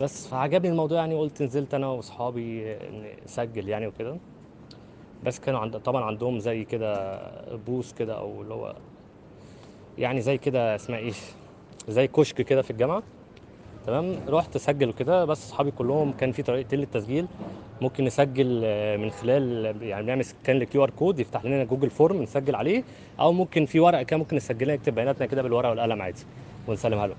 بس 0.00 0.28
فعجبني 0.28 0.68
الموضوع 0.72 0.98
يعني 0.98 1.14
قلت 1.14 1.42
نزلت 1.42 1.74
أنا 1.74 1.86
وأصحابي 1.86 2.76
نسجل 3.24 3.68
يعني 3.68 3.86
وكده. 3.86 4.16
بس 5.24 5.40
كانوا 5.40 5.60
عند 5.60 5.78
طبعا 5.78 6.04
عندهم 6.04 6.38
زي 6.38 6.64
كده 6.64 7.20
booth 7.66 7.92
كده 7.92 8.18
أو 8.18 8.42
اللي 8.42 8.54
هو 8.54 8.74
يعني 9.98 10.20
زي 10.20 10.38
كده 10.38 10.74
اسمها 10.74 10.98
إيه؟ 10.98 11.12
زي 11.88 12.06
كشك 12.06 12.34
كده 12.42 12.62
في 12.62 12.70
الجامعة. 12.70 13.02
تمام؟ 13.86 14.16
رحت 14.28 14.56
اسجل 14.56 14.88
وكده 14.88 15.24
بس 15.24 15.44
اصحابي 15.46 15.70
كلهم 15.70 16.12
كان 16.12 16.32
في 16.32 16.42
طريقتين 16.42 16.78
للتسجيل. 16.78 17.26
ممكن 17.80 18.04
نسجل 18.04 18.60
آه، 18.64 18.96
من 18.96 19.10
خلال 19.10 19.76
يعني 19.82 20.06
نعمل 20.06 20.24
scan 20.24 20.56
لل 20.56 20.84
QR 20.84 20.90
code 20.90 21.20
يفتح 21.20 21.44
لنا 21.44 21.64
Google 21.64 21.90
form 21.90 22.22
نسجل 22.22 22.54
عليه 22.54 22.82
أو 23.20 23.32
ممكن 23.32 23.66
في 23.66 23.80
ورقة 23.80 24.02
كده 24.02 24.16
ممكن 24.18 24.36
نسجلها 24.36 24.76
نكتب 24.76 24.94
بياناتنا 24.94 25.26
كده 25.26 25.42
بالورقة 25.42 25.70
والقلم 25.70 26.02
عادي 26.02 26.20
ونسلمها 26.68 27.06
له 27.06 27.14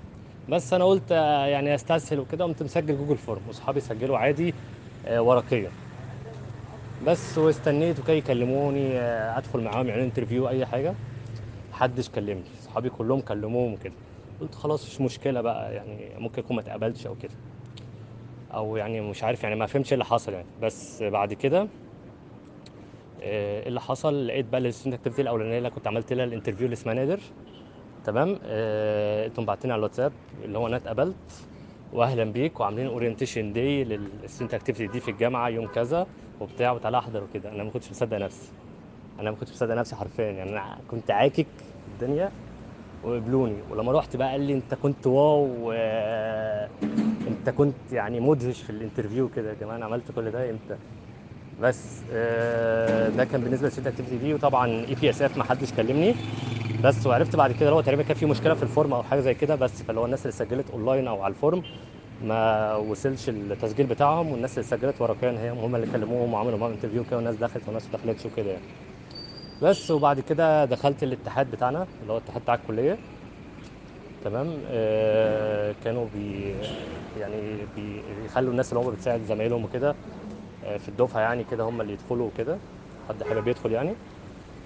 بس 0.48 0.72
أنا 0.72 0.84
قلت 0.84 1.12
آه، 1.12 1.46
يعني 1.46 1.74
أستسهل 1.74 2.18
وكده 2.20 2.44
قمت 2.44 2.62
مسجل 2.62 2.96
Google 2.98 3.16
form 3.16 3.40
واصحابي 3.48 3.80
سجلوا 3.80 4.18
عادي 4.18 4.54
آه، 5.06 5.22
ورقيا. 5.22 5.70
بس 7.06 7.38
واستنيت 7.38 7.98
okay 7.98 8.12
يكلموني 8.12 8.98
أدخل 9.38 9.60
معاهم 9.60 9.86
يعملوا 9.86 10.04
interview 10.04 10.48
أي 10.48 10.66
حاجة. 10.66 10.94
محدش 11.72 12.08
كلمني 12.08 12.44
صحابي 12.66 12.90
كلهم 12.90 13.20
كلموهم 13.20 13.72
وكده. 13.72 13.92
قلت 14.44 14.54
خلاص 14.54 14.86
مش 14.86 15.00
مشكلة 15.00 15.40
بقى 15.40 15.74
يعني 15.74 16.08
ممكن 16.18 16.42
يكون 16.42 16.56
ما 16.56 16.62
اتقبلتش 16.62 17.06
أو 17.06 17.14
كده. 17.22 17.32
أو 18.54 18.76
يعني 18.76 19.00
مش 19.00 19.24
عارف 19.24 19.42
يعني 19.42 19.56
ما 19.56 19.66
فهمتش 19.66 19.88
إيه 19.88 19.94
اللي 19.94 20.04
حصل 20.04 20.32
يعني. 20.32 20.46
بس 20.62 21.02
بعد 21.02 21.32
كده 21.32 21.60
آه، 23.22 23.60
إيه 23.62 23.68
اللي 23.68 23.80
حصل؟ 23.80 24.26
لقيت 24.26 24.46
بقى 24.46 24.60
ال 24.60 24.65
student 24.65 24.98
activity 24.98 25.22
الأولانية 25.22 25.58
اللي 25.58 25.70
كنت 25.70 25.86
عملت 25.86 26.12
لها 26.12 26.24
ال 26.24 26.28
interview 26.28 26.64
اللي 26.64 26.74
اسمها 26.74 26.94
نادر. 26.94 27.20
تمام؟ 28.04 28.38
آه، 28.44 29.26
أنتم 29.26 29.44
باعتين 29.44 29.70
على 29.70 29.78
الواتساب 29.78 30.12
اللي 30.44 30.58
هو 30.58 30.66
أنا 30.66 30.76
اتقبلت. 30.76 31.46
واهلا 31.92 32.24
بيك 32.24 32.60
وعاملين 32.60 32.86
orientation 32.86 33.52
day 33.52 33.84
لل 33.84 34.00
student 34.00 34.54
activity 34.54 34.92
دي 34.92 35.00
في 35.00 35.10
الجامعة 35.10 35.48
يوم 35.48 35.66
كذا 35.66 36.06
وبتاع 36.40 36.72
وتعالى 36.72 36.98
أحضر 36.98 37.22
وكده. 37.24 37.52
أنا 37.52 37.64
ما 37.64 37.70
كنتش 37.70 37.90
مصدق 37.90 38.16
نفسي. 38.18 38.52
أنا 39.20 39.30
ما 39.30 39.36
كنتش 39.36 39.52
مصدق 39.52 39.74
نفسي 39.74 39.96
حرفيا 39.96 40.30
يعني. 40.30 40.50
أنا 40.50 40.78
كنت 40.90 41.10
عاكك 41.10 41.46
الدنيا. 41.88 42.30
وقبلوني 43.04 43.56
ولما 43.70 43.92
رحت 43.92 44.16
بقى 44.16 44.30
قال 44.30 44.40
لي 44.40 44.52
انت 44.52 44.74
كنت 44.74 45.06
wow 45.06 45.72
آه، 45.74 46.68
انت 47.28 47.50
كنت 47.50 47.92
يعني 47.92 48.20
مدهش 48.20 48.62
في 48.62 48.70
ال 48.70 48.76
interview 48.76 49.28
كده 49.28 49.48
يا 49.50 49.54
جماعة 49.54 49.84
عملت 49.84 50.10
كل 50.16 50.30
ده 50.30 50.50
إمتى؟ 50.50 50.76
بس 51.62 52.02
آه، 52.12 53.08
ده 53.08 53.24
كان 53.24 53.40
بالنسبة 53.40 53.66
لل 53.66 53.70
student 53.70 53.86
activity 54.00 54.18
دي 54.18 54.34
وطبعا 54.34 54.66
EPSF 54.88 55.38
ما 55.38 55.44
حدش 55.44 55.72
كلمني. 55.72 56.14
بس 56.84 57.06
وعرفت 57.06 57.36
بعد 57.36 57.52
كده 57.52 57.70
هو 57.70 57.80
تقريبا 57.80 58.02
كان 58.02 58.16
في 58.16 58.26
مشكلة 58.26 58.54
في 58.54 58.62
ال 58.62 58.68
form 58.68 58.92
أو 58.94 59.02
حاجة 59.02 59.20
زي 59.20 59.34
كده 59.34 59.54
بس 59.54 59.82
فاللي 59.82 60.00
هو 60.00 60.04
الناس 60.04 60.22
اللي 60.22 60.32
سجلت 60.32 60.70
أونلاين 60.70 61.08
أو 61.08 61.22
على 61.22 61.30
ال 61.30 61.36
form 61.36 61.62
ما 62.20 62.74
وصلش 62.76 63.28
التسجيل 63.28 63.86
بتاعهم 63.86 64.32
والناس 64.32 64.58
اللي 64.58 64.68
سجلت 64.68 65.00
ورقيا 65.00 65.30
هي 65.30 65.50
هم 65.50 65.76
اللي 65.76 65.86
كلموهم 65.86 66.34
وعملوا 66.34 66.58
معاهم 66.58 66.72
interview 66.72 67.04
كده 67.04 67.16
والناس 67.16 67.36
دخلت 67.36 67.68
وناس 67.68 67.86
ما 67.86 67.92
دخلتش 67.98 68.26
وكده 68.26 68.50
يعني. 68.50 68.64
بس 69.64 69.90
وبعد 69.90 70.20
كده 70.20 70.64
دخلت 70.64 71.02
الاتحاد 71.02 71.50
بتاعنا 71.50 71.86
اللي 72.02 72.12
هو 72.12 72.16
الاتحاد 72.16 72.42
بتاع 72.42 72.54
الكلية. 72.54 72.98
تمام؟ 74.24 74.58
آه 74.70 75.74
كانوا 75.84 76.06
بي 76.14 76.54
يعني 77.20 77.56
بي- 77.76 78.02
بيخلوا 78.22 78.50
الناس 78.50 78.72
اللي 78.72 78.84
هم 78.84 78.90
بتساعد 78.90 79.20
زمايلهم 79.28 79.64
وكده 79.64 79.94
آه 80.64 80.76
في 80.76 80.88
الدفعة 80.88 81.20
يعني 81.20 81.44
كده 81.50 81.64
هم 81.64 81.80
اللي 81.80 81.92
يدخلوا 81.92 82.26
وكده. 82.26 82.56
حد 83.08 83.22
حابب 83.22 83.48
يدخل 83.48 83.72
يعني. 83.72 83.94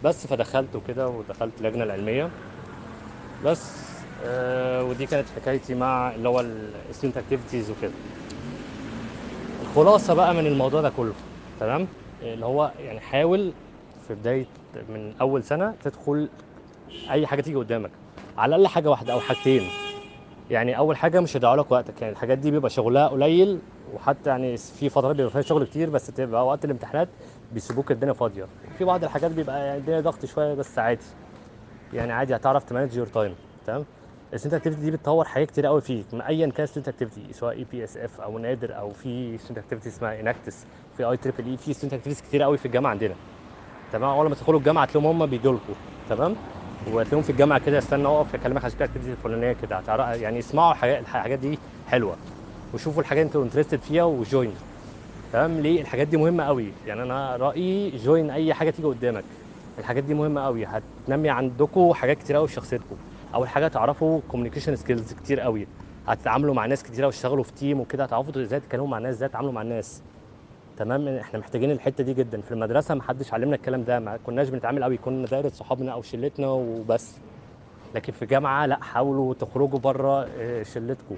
بس 0.05 0.27
فدخلت 0.27 0.77
وكده 0.77 1.09
ودخلت 1.09 1.53
اللجنة 1.61 1.85
العلمية. 1.85 2.29
بس 3.45 3.73
آه 4.27 4.85
ودي 4.85 5.07
كانت 5.07 5.27
حكايتي 5.37 5.75
مع 5.75 6.15
اللي 6.15 6.29
هو 6.29 6.41
ال 6.41 6.50
student 6.50 7.17
activities 7.17 7.71
وكده. 7.71 7.93
الخلاصة 9.63 10.15
بقى 10.15 10.35
من 10.35 10.47
الموضوع 10.47 10.81
ده 10.81 10.91
كله. 10.97 11.13
تمام؟ 11.61 11.87
اللي 12.23 12.47
هو 12.47 12.71
يعني 12.81 13.01
حاول 13.01 13.53
في 14.09 14.15
بداية 14.15 14.47
من 14.89 15.13
أول 15.21 15.45
سنة 15.45 15.75
تدخل 15.85 16.29
أي 17.11 17.27
حاجة 17.27 17.41
تيجي 17.41 17.57
قدامك. 17.57 17.91
على 18.39 18.57
الأقل 18.57 18.67
حاجة 18.67 18.91
واحدة 18.91 19.13
أو 19.13 19.21
حاجتين. 19.21 19.63
يعني 20.51 20.79
أول 20.79 20.97
حاجة 20.97 21.21
مش 21.21 21.37
هيضيعوا 21.37 21.57
لك 21.57 21.73
وقتك. 21.73 22.01
يعني 22.03 22.13
الحاجات 22.13 22.39
دي 22.39 22.51
بيبقى 22.51 22.71
شغلها 22.71 23.09
قليل 23.09 23.59
وحتى 23.95 24.31
يعني 24.31 24.57
في 24.57 24.89
فترات 24.89 25.17
بيبقى 25.17 25.31
فيها 25.33 25.43
شغل 25.43 25.67
كتير 25.67 25.91
بس 25.91 26.07
تبقى 26.07 26.47
وقت 26.47 26.65
الامتحانات 26.65 27.09
بيسيبوك 27.53 27.91
الدنيا 27.91 28.13
فاضية. 28.13 28.47
في 28.79 28.85
بعض 28.85 29.05
الحاجات 29.05 29.31
بيبقى 29.31 29.67
يعني 29.67 29.79
الدنيا 29.79 30.01
ضغط 30.01 30.25
شوية 30.27 30.55
بس 30.55 30.79
عادي. 30.79 31.05
يعني 31.93 32.13
عادي 32.13 32.37
هتعرف 32.37 32.65
ت 32.65 32.69
manage 32.69 32.97
your 32.97 33.07
time 33.07 33.35
تمام؟ 33.67 33.85
ال 34.35 34.37
student 34.37 34.55
activity 34.55 34.83
دي 34.83 34.91
بتطور 34.91 35.25
حاجات 35.25 35.49
كتير 35.51 35.67
قوي 35.67 35.81
فيك. 35.81 36.07
ايا 36.15 36.47
كان 36.47 36.67
student 36.67 36.89
activity 36.89 37.33
سواء 37.33 37.53
EPSF 37.59 38.21
أو 38.21 38.39
نادر 38.39 38.79
أو 38.79 38.91
في 38.93 39.39
student 39.39 39.59
activity 39.65 39.89
اسمها 39.89 40.21
Enactus 40.21 40.67
في 40.97 41.05
I 41.05 41.17
triple 41.17 41.51
E 41.51 41.57
في 41.57 41.73
student 41.73 41.95
activities 41.95 42.23
كتير 42.29 42.43
قوي 42.43 42.59
في 42.59 42.67
الجامعة 42.67 42.91
عندنا. 42.91 43.15
تمام؟ 43.93 44.11
أول 44.11 44.29
ما 44.29 44.35
تدخلوا 44.35 44.59
الجامعة 44.59 44.83
هتلاقيهم 44.83 45.23
هم 45.23 45.27
بيجوا 45.27 45.53
لكم 45.53 45.75
تمام؟ 46.11 46.37
وهتلاقيهم 46.93 47.23
في 47.23 47.31
الجامعة 47.31 47.59
كده 47.59 47.79
استنى 47.79 48.07
أقف 48.07 48.35
أكلمك 48.35 48.65
عن 48.65 48.71
ال 48.77 48.81
activity 48.81 49.13
الفلانية 49.13 49.57
كده 49.63 49.83
يعني 50.15 50.39
اسمعوا 50.39 50.73
الحاجات 50.85 51.39
دي 51.39 51.59
حلوة. 51.89 52.17
وشوفوا 52.75 53.03
الحاجات 53.03 53.27
أنتوا 53.27 53.45
interested 53.45 53.81
فيها 53.81 54.05
و 54.05 54.13
join. 54.13 54.55
تمام؟ 55.33 55.61
ليه؟ 55.61 55.81
الحاجات 55.81 56.09
دي 56.09 56.17
مهمة 56.17 56.45
قوي. 56.45 56.73
يعني 56.87 57.03
أنا 57.03 57.37
رأيي 57.37 57.97
join 57.97 58.31
أي 58.31 58.55
حاجة 58.55 58.71
تيجي 58.71 58.89
قدامك. 58.89 59.25
الحاجات 59.79 60.05
دي 60.05 60.15
مهمة 60.15 60.41
قوي. 60.45 60.67
هتنمي 60.67 61.31
عندكم 61.31 61.93
حاجات 61.93 62.19
كتير 62.19 62.37
قوي 62.37 62.49
في 62.49 62.55
شخصيتكم. 62.55 62.97
أول 63.35 63.49
حاجة 63.49 63.69
تعرفوا 63.69 64.21
communication 64.29 64.77
skills 64.77 65.13
كتير 65.13 65.41
قوي. 65.41 65.67
هتتعاملوا 66.07 66.55
مع 66.55 66.67
ناس 66.67 66.83
كتير 66.83 67.07
وتشتغلوا 67.07 67.45
في 67.45 67.53
team 67.53 67.81
وكده 67.81 68.05
هتعرفوا 68.05 68.43
إزاي 68.43 68.61
تتكلموا 68.61 68.89
مع 68.89 68.99
الناس 68.99 69.15
إزاي 69.15 69.29
تتعاملوا 69.29 69.53
مع 69.53 69.63
الناس. 69.63 70.03
تمام؟ 70.79 71.09
إحنا 71.09 71.39
محتاجين 71.39 71.71
الحتة 71.71 72.05
دي 72.05 72.15
جدا. 72.15 72.41
في 72.41 72.53
المدرسة 72.53 72.95
ما 72.95 73.03
حدش 73.03 73.35
علمنا 73.35 73.57
الكلام 73.57 73.85
ده 73.85 73.99
ما 74.01 74.17
كناش 74.27 74.49
بنتعامل 74.49 74.85
قوي 74.85 74.97
كنا 74.97 75.27
دايرة 75.27 75.49
صحابنا 75.49 75.93
أو 75.93 76.03
شلتنا 76.03 76.49
وبس. 76.49 77.15
لكن 77.95 78.13
في 78.13 78.27
جامعة 78.27 78.67
لا 78.67 78.77
حاولوا 78.83 79.35
تخرجوا 79.35 79.79
بره 79.79 80.27
آه، 80.39 80.63
شلتكم. 80.63 81.17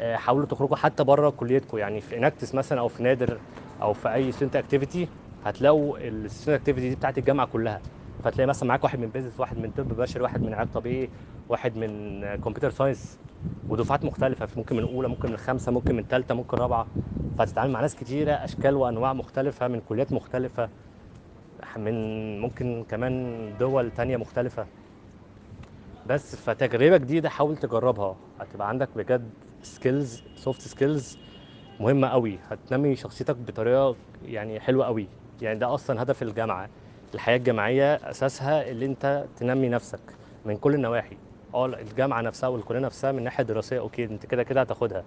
آه، 0.00 0.16
حاولوا 0.16 0.46
تخرجوا 0.46 0.76
حتى 0.76 1.04
بره 1.04 1.30
كليتكم. 1.30 1.78
يعني 1.78 2.00
في 2.00 2.16
Enactus 2.18 2.54
مثلا 2.54 2.80
أو 2.80 2.88
في 2.88 3.02
نادر 3.02 3.38
أو 3.82 3.92
في 3.92 4.14
أي 4.14 4.32
student 4.32 4.56
activity 4.56 5.08
هتلاقوا 5.44 5.98
ال 5.98 6.06
student 6.06 6.60
activity 6.60 6.88
دي 6.88 6.94
بتاعت 6.94 7.18
الجامعة 7.18 7.46
كلها. 7.46 7.80
فتلاقي 8.24 8.48
مثلا 8.48 8.68
معاك 8.68 8.84
واحد 8.84 8.98
من 8.98 9.06
business 9.08 9.40
واحد 9.40 9.58
من 9.58 9.70
طب 9.76 9.88
بشري 9.88 10.22
واحد 10.22 10.42
من 10.42 10.54
علاج 10.54 10.68
طبيعي 10.74 11.08
واحد 11.48 11.76
من 11.76 12.20
computer 12.36 12.70
science 12.70 13.18
ودفعات 13.68 14.04
مختلفة. 14.04 14.48
ممكن 14.56 14.76
من 14.76 14.82
أولى 14.82 15.08
ممكن 15.08 15.30
من 15.30 15.36
خمسه 15.36 15.72
ممكن 15.72 15.94
من 15.94 16.02
ثالثه 16.10 16.34
ممكن 16.34 16.56
رابعة. 16.56 16.86
فتتعامل 17.40 17.70
مع 17.72 17.80
ناس 17.80 17.96
كتيرة 17.96 18.32
أشكال 18.32 18.74
وأنواع 18.74 19.12
مختلفة 19.12 19.68
من 19.68 19.80
كليات 19.80 20.12
مختلفة 20.12 20.68
من 21.76 21.94
ممكن 22.40 22.84
كمان 22.88 23.54
دول 23.58 23.90
تانية 23.90 24.16
مختلفة. 24.16 24.66
بس 26.06 26.36
فتجربة 26.36 26.96
جديدة 26.96 27.28
حاول 27.28 27.56
تجربها. 27.56 28.16
هتبقى 28.40 28.68
عندك 28.68 28.88
بجد 28.96 29.30
skills 29.62 30.22
soft 30.36 30.60
skills 30.60 31.18
مهمة 31.80 32.08
قوي. 32.08 32.38
هتنمي 32.48 32.96
شخصيتك 32.96 33.36
بطريقة 33.36 33.96
يعني 34.22 34.60
حلوة 34.60 34.86
قوي. 34.86 35.06
يعني 35.42 35.58
ده 35.58 35.74
أصلا 35.74 36.02
هدف 36.02 36.22
الجامعة. 36.22 36.68
الحياة 37.14 37.36
الجامعية 37.36 37.94
أساسها 37.94 38.70
اللي 38.70 38.86
أنت 38.86 39.26
تنمي 39.36 39.68
نفسك 39.68 40.00
من 40.44 40.56
كل 40.56 40.74
النواحي. 40.74 41.16
آه 41.54 41.66
الجامعة 41.66 42.20
نفسها 42.20 42.48
والكلية 42.48 42.80
نفسها 42.80 43.12
من 43.12 43.24
ناحية 43.24 43.44
دراسية 43.44 43.78
okay 43.80 44.04
أنت 44.04 44.26
كده 44.26 44.42
كده 44.42 44.60
هتاخدها. 44.60 45.04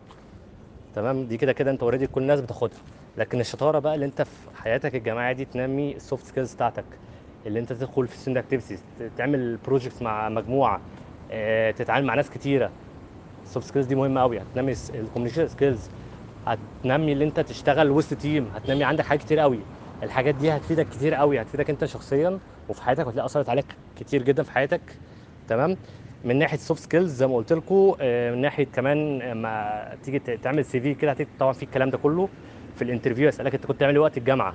تمام؟ 0.93 1.27
دي 1.27 1.37
كده 1.37 1.51
كده 1.53 1.71
انت 1.71 1.83
already 1.83 2.07
كل 2.07 2.21
الناس 2.21 2.41
بتاخدها. 2.41 2.79
لكن 3.17 3.39
الشطاره 3.39 3.79
بقى 3.79 3.95
اللي 3.95 4.05
انت 4.05 4.21
في 4.21 4.49
حياتك 4.57 4.95
الجامعيه 4.95 5.33
دي 5.33 5.45
تنمي 5.45 5.95
ال 5.95 6.01
soft 6.01 6.25
skills 6.25 6.53
بتاعتك. 6.53 6.85
اللي 7.45 7.59
انت 7.59 7.73
تدخل 7.73 8.07
في 8.07 8.17
student 8.17 8.37
activities 8.37 8.83
تعمل 9.15 9.57
projects 9.57 10.01
مع 10.01 10.29
مجموعة 10.29 10.81
آه 11.31 11.71
تتعامل 11.71 12.05
مع 12.05 12.13
ناس 12.15 12.29
كتيرة. 12.29 12.71
ال 13.45 13.50
soft 13.50 13.67
skills 13.67 13.85
دي 13.85 13.95
مهمة 13.95 14.21
قوي 14.21 14.41
هتنمي 14.41 14.73
ال 14.93 14.97
communication 14.97 15.47
skills 15.47 15.89
هتنمي 16.45 17.13
اللي 17.13 17.23
انت 17.25 17.39
تشتغل 17.39 17.91
وسط 17.91 18.13
team 18.17 18.51
هتنمي 18.55 18.83
عندك 18.83 19.05
حاجات 19.05 19.23
كتير 19.23 19.39
قوي 19.39 19.59
الحاجات 20.03 20.35
دي 20.35 20.51
هتفيدك 20.51 20.89
كتير 20.89 21.13
قوي 21.13 21.41
هتفيدك 21.41 21.69
انت 21.69 21.85
شخصيا 21.85 22.39
وفي 22.69 22.81
حياتك 22.83 23.05
وهتلاقي 23.07 23.25
أثرت 23.25 23.49
عليك 23.49 23.65
كتير 23.95 24.23
جدا 24.23 24.43
في 24.43 24.51
حياتك. 24.51 24.81
تمام؟ 25.47 25.77
من 26.23 26.39
ناحية 26.39 26.57
soft 26.57 26.81
skills 26.83 27.13
زي 27.13 27.27
ما 27.27 27.35
قلت 27.35 27.53
لكم 27.53 27.95
من 28.01 28.41
ناحية 28.41 28.65
كمان 28.65 29.19
لما 29.19 29.83
تيجي 30.03 30.19
ت- 30.19 30.29
تعمل 30.31 30.65
CV 30.65 30.93
كده 30.93 31.11
هتيجي 31.11 31.29
طبعا 31.39 31.53
في 31.53 31.63
الكلام 31.63 31.89
ده 31.89 31.97
كله 31.97 32.29
في 32.75 32.81
ال 32.83 32.88
interview 32.88 33.27
يسألك 33.27 33.53
انت 33.55 33.65
كنت 33.65 33.75
بتعمل 33.75 33.93
إيه 33.93 34.01
وقت 34.01 34.17
الجامعة؟ 34.17 34.53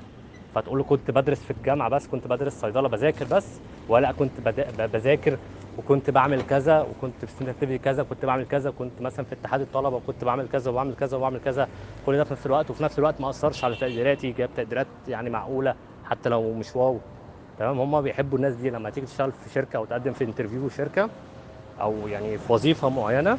فتقول 0.54 0.78
له 0.78 0.84
كنت 0.84 1.10
بدرس 1.10 1.40
في 1.40 1.50
الجامعة 1.50 1.88
بس 1.88 2.06
كنت 2.06 2.26
بدرس 2.26 2.60
صيدلة 2.60 2.88
بذاكر 2.88 3.24
بس 3.36 3.60
ولا 3.88 4.12
كنت 4.12 4.40
بذاكر 4.78 5.36
وكنت 5.78 6.10
بعمل 6.10 6.42
كذا 6.42 6.80
وكنت 6.80 7.24
في 7.24 7.32
student 7.32 7.84
كذا 7.84 8.02
كنت 8.02 8.24
بعمل 8.24 8.44
كذا 8.46 8.70
كنت 8.70 9.00
مثلا 9.02 9.24
في 9.24 9.32
اتحاد 9.32 9.60
الطلبة 9.60 9.96
وكنت 9.96 10.24
بعمل 10.24 10.48
كذا 10.48 10.70
وبعمل 10.70 10.94
كذا 10.94 11.16
وبعمل 11.16 11.40
كذا. 11.40 11.68
كل 12.06 12.16
ده 12.16 12.24
في 12.24 12.32
نفس 12.32 12.46
الوقت 12.46 12.70
وفي 12.70 12.82
نفس 12.82 12.98
الوقت 12.98 13.20
ما 13.20 13.30
أثرش 13.30 13.64
على 13.64 13.76
تقديراتي 13.76 14.32
جاب 14.32 14.48
تقديرات 14.56 14.86
يعني 15.08 15.30
معقولة 15.30 15.74
حتى 16.04 16.28
لو 16.28 16.52
مش 16.54 16.76
wow. 16.76 16.98
تمام؟ 17.58 17.80
هم 17.80 18.00
بيحبوا 18.00 18.38
الناس 18.38 18.54
دي 18.54 18.70
لما 18.70 18.90
تيجي 18.90 19.06
تشتغل 19.06 19.32
في 19.32 19.50
شركة 19.50 19.76
أو 19.76 19.84
تقدم 19.84 20.12
في 20.12 20.24
interview 20.24 20.68
شركة. 20.68 21.10
أو 21.80 22.08
يعني 22.08 22.38
في 22.38 22.52
وظيفة 22.52 22.88
معينة. 22.88 23.38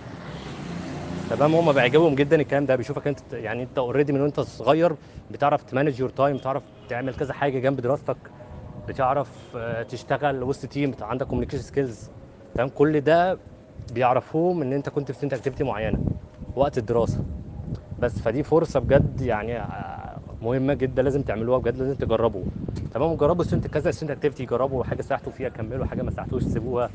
تمام؟ 1.29 1.55
هم 1.55 1.71
بيعجبهم 1.73 2.15
جدا 2.15 2.35
الكلام 2.41 2.65
ده. 2.65 2.75
بيشوفك 2.75 3.07
أنت 3.07 3.19
يعني 3.33 3.63
أنت 3.63 3.77
already 3.77 4.13
من 4.13 4.21
وأنت 4.21 4.39
صغير 4.39 4.95
بتعرف 5.31 5.63
ت 5.63 5.68
manage 5.68 5.99
your 5.99 6.09
time 6.09 6.37
بتعرف 6.37 6.63
تعمل 6.89 7.13
كذا 7.13 7.33
حاجة 7.33 7.59
جنب 7.59 7.81
دراستك 7.81 8.17
بتعرف 8.87 9.29
آه، 9.55 9.83
تشتغل 9.83 10.43
وسط 10.43 10.65
team 10.65 10.91
عندك 11.01 11.25
communication 11.25 11.63
skills 11.63 12.09
تمام؟ 12.55 12.69
كل 12.69 13.01
ده 13.01 13.37
بيعرفوه 13.93 14.53
من 14.53 14.67
إن 14.67 14.73
أنت 14.73 14.89
كنت 14.89 15.11
في 15.11 15.25
activity 15.25 15.63
معينة 15.63 15.99
وقت 16.55 16.77
الدراسة. 16.77 17.23
بس 17.99 18.19
فدي 18.21 18.43
فرصة 18.43 18.79
بجد 18.79 19.21
يعني 19.21 19.59
آه، 19.59 20.17
مهمة 20.41 20.73
جدا 20.73 21.01
لازم 21.01 21.21
تعملوها 21.21 21.59
بجد 21.59 21.77
لازم 21.77 21.95
تجربوا 21.95 22.43
تمام؟ 22.93 23.15
جربوا 23.15 23.43
student 23.43 23.67
كذا 23.67 23.91
student 23.91 24.17
activity 24.17 24.45
جربوا 24.45 24.83
حاجة 24.83 25.01
ساعدتوا 25.01 25.31
فيها 25.31 25.49
كملوا 25.49 25.85
حاجة 25.85 26.01
ما 26.01 26.11
ساعدتوش 26.11 26.43
سيبوها. 26.43 26.89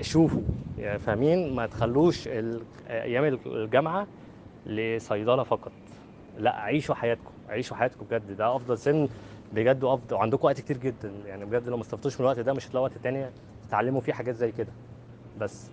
شوفوا. 0.00 0.42
يعني 0.78 0.98
فاهمين؟ 0.98 1.54
ما 1.54 1.66
تخلوش 1.66 2.28
أيام 2.88 3.38
الجامعة 3.46 4.06
لصيدلة 4.66 5.42
فقط. 5.42 5.72
لا 6.38 6.60
عيشوا 6.60 6.94
حياتكم. 6.94 7.30
عيشوا 7.48 7.76
حياتكم 7.76 8.06
بجد. 8.10 8.36
ده 8.36 8.56
أفضل 8.56 8.78
سن 8.78 9.08
بجد 9.52 9.84
وأفضل 9.84 10.16
وعندكم 10.16 10.46
وقت 10.46 10.60
كتير 10.60 10.76
جدا. 10.76 11.12
يعني 11.26 11.44
بجد 11.44 11.68
لو 11.68 11.76
ما 11.76 11.82
استفدتوش 11.82 12.14
من 12.14 12.20
الوقت 12.20 12.38
ده 12.38 12.52
مش 12.52 12.68
هتلاقوا 12.68 12.88
وقت 12.88 12.98
تاني 12.98 13.26
تتعلموا 13.68 14.00
فيه 14.00 14.12
حاجات 14.12 14.34
زي 14.34 14.52
كده. 14.52 14.72
بس 15.40 15.70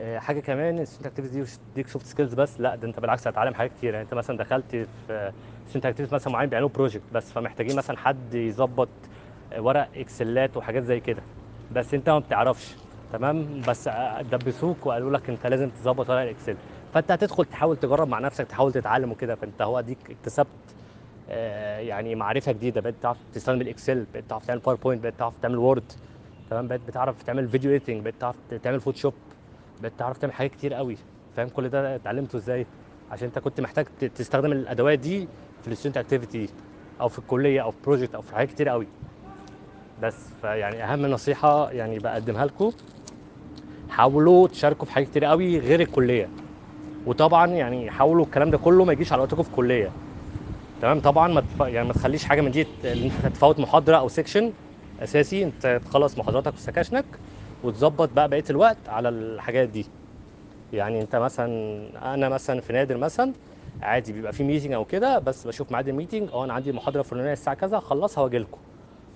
آه، 0.00 0.18
حاجة 0.18 0.40
كمان 0.40 0.78
ال 0.78 0.81
student 0.81 1.06
activity 1.06 1.34
دي 1.34 1.42
مش 1.42 1.50
تديك 1.72 1.88
soft 1.88 2.06
skills 2.06 2.34
بس. 2.34 2.60
لا 2.60 2.74
ده 2.76 2.88
انت 2.88 3.00
بالعكس 3.00 3.28
هتتعلم 3.28 3.54
حاجات 3.54 3.72
كتير. 3.78 3.92
يعني 3.94 4.04
انت 4.04 4.14
مثلا 4.14 4.36
دخلت 4.36 4.76
في 5.06 5.32
student 5.68 5.86
activity 5.86 6.14
مثلا 6.14 6.32
معين 6.32 6.50
بيعملوا 6.50 6.68
project 6.68 7.04
بس 7.12 7.32
فمحتاجين 7.32 7.76
مثلا 7.76 7.96
حد 7.96 8.34
يظبط 8.34 8.88
آه، 9.52 9.60
ورق 9.60 9.88
Excel 9.96 10.46
ات 10.46 10.56
وحاجات 10.56 10.82
زي 10.82 11.00
كده. 11.00 11.22
بس 11.72 11.94
انت 11.94 12.10
ما 12.10 12.18
بتعرفش. 12.18 12.76
تمام؟ 13.12 13.62
بس 13.68 13.88
دبسوك 14.32 14.86
وقالوا 14.86 15.10
لك 15.10 15.30
أنت 15.30 15.46
لازم 15.46 15.68
تظبط 15.70 16.10
ورق 16.10 16.20
ال 16.20 16.25
Excel. 16.25 16.56
فأنت 16.94 17.10
هتدخل 17.12 17.44
تحاول 17.44 17.76
تجرب 17.76 18.08
مع 18.08 18.18
نفسك 18.18 18.46
تحاول 18.46 18.72
تتعلم 18.72 19.12
وكده. 19.12 19.34
فأنت 19.34 19.62
هو 19.62 19.78
اديك 19.78 19.98
اكتسبت 20.10 20.46
آه، 21.30 21.78
يعني 21.78 22.14
معرفة 22.14 22.52
جديدة. 22.52 22.80
بقيت 22.80 22.94
تعرف 23.02 23.18
تستخدم 23.34 23.60
ال 23.60 23.68
Excel 23.68 24.06
بقيت 24.12 24.24
تعرف 24.30 24.46
تعمل 24.46 24.60
PowerPoint 24.60 25.02
بقيت 25.02 25.18
تعرف 25.18 25.34
تعمل 25.42 25.58
Word 25.58 25.92
تمام؟ 26.50 26.68
بقيت 26.68 26.80
بتعرف 26.88 27.22
تعمل 27.22 27.48
video 27.48 27.70
editing 27.72 28.02
بقيت 28.02 28.14
تعرف 28.20 28.36
تعمل 28.62 28.80
Photoshop 28.80 29.14
بقيت 29.80 29.92
تعرف 29.98 30.18
تعمل 30.18 30.32
حاجات 30.32 30.50
كتير 30.50 30.74
قوي. 30.74 30.96
فاهم 31.36 31.48
كل 31.48 31.68
ده؟ 31.68 31.94
اتعلمته 31.94 32.36
إزاي؟ 32.36 32.66
عشان 33.10 33.26
أنت 33.26 33.38
كنت 33.38 33.60
محتاج 33.60 33.86
تستخدم 34.14 34.52
الادوات 34.52 34.98
دي 34.98 35.28
في 35.62 35.68
ال 35.68 35.72
student 35.72 35.96
activity 35.96 36.48
أو 37.00 37.08
في 37.08 37.18
الكلية 37.18 37.62
أو 37.62 37.70
في 37.70 37.76
project 37.84 38.14
أو 38.14 38.22
في 38.22 38.34
حاجات 38.34 38.48
كتير 38.48 38.68
قوي. 38.68 38.86
بس 40.02 40.14
فيعني 40.40 40.84
أهم 40.84 41.06
نصيحة 41.06 41.70
يعني 41.70 41.98
بقدمها 41.98 42.46
لكم. 42.46 42.72
حاولوا 43.94 44.48
تشاركوا 44.48 44.86
في 44.86 44.92
حاجات 44.92 45.08
كتير 45.08 45.24
قوي 45.24 45.58
غير 45.58 45.80
الكلية. 45.80 46.28
وطبعا 47.06 47.46
يعني 47.46 47.90
حاولوا 47.90 48.24
الكلام 48.24 48.50
ده 48.50 48.58
كله 48.58 48.84
ما 48.84 48.92
يجيش 48.92 49.12
على 49.12 49.22
وقتكم 49.22 49.42
في 49.42 49.48
الكليه 49.48 49.90
تمام؟ 50.80 51.00
طبعا 51.00 51.28
ما 51.28 51.40
تف... 51.40 51.60
يعني 51.60 51.86
ما 51.86 51.92
تخليش 51.92 52.24
حاجة 52.24 52.40
من 52.40 52.50
دي 52.50 52.66
أنت 52.84 53.26
تفوت 53.34 53.60
محاضرة 53.60 53.96
أو 53.96 54.08
section 54.08 54.52
أساسي 55.00 55.44
أنت 55.44 55.80
تخلص 55.84 56.18
محاضراتك 56.18 56.54
وسكاشنك 56.54 57.04
وتظبط 57.62 58.08
بقى 58.08 58.28
بقية 58.28 58.44
الوقت 58.50 58.88
على 58.88 59.08
الحاجات 59.08 59.68
دي. 59.68 59.86
يعني 60.72 61.00
أنت 61.00 61.16
مثلا 61.16 61.48
أنا 62.14 62.28
مثلا 62.28 62.60
في 62.60 62.72
نادر 62.72 62.96
مثلا 62.96 63.32
عادي 63.82 64.12
بيبقى 64.12 64.32
في 64.32 64.44
meeting 64.44 64.72
أو 64.72 64.84
كده 64.84 65.18
بس 65.18 65.46
بشوف 65.46 65.70
ميعاد 65.70 65.88
ال 65.88 65.93
meeting 65.93 66.28
أه 66.32 66.44
أنا 66.44 66.52
عندي 66.52 66.72
محاضرة 66.72 67.02
فلانيه 67.02 67.32
الساعة 67.32 67.56
كذا 67.56 67.78
اخلصها 67.78 68.24
وأجي 68.24 68.38
لكم. 68.38 68.58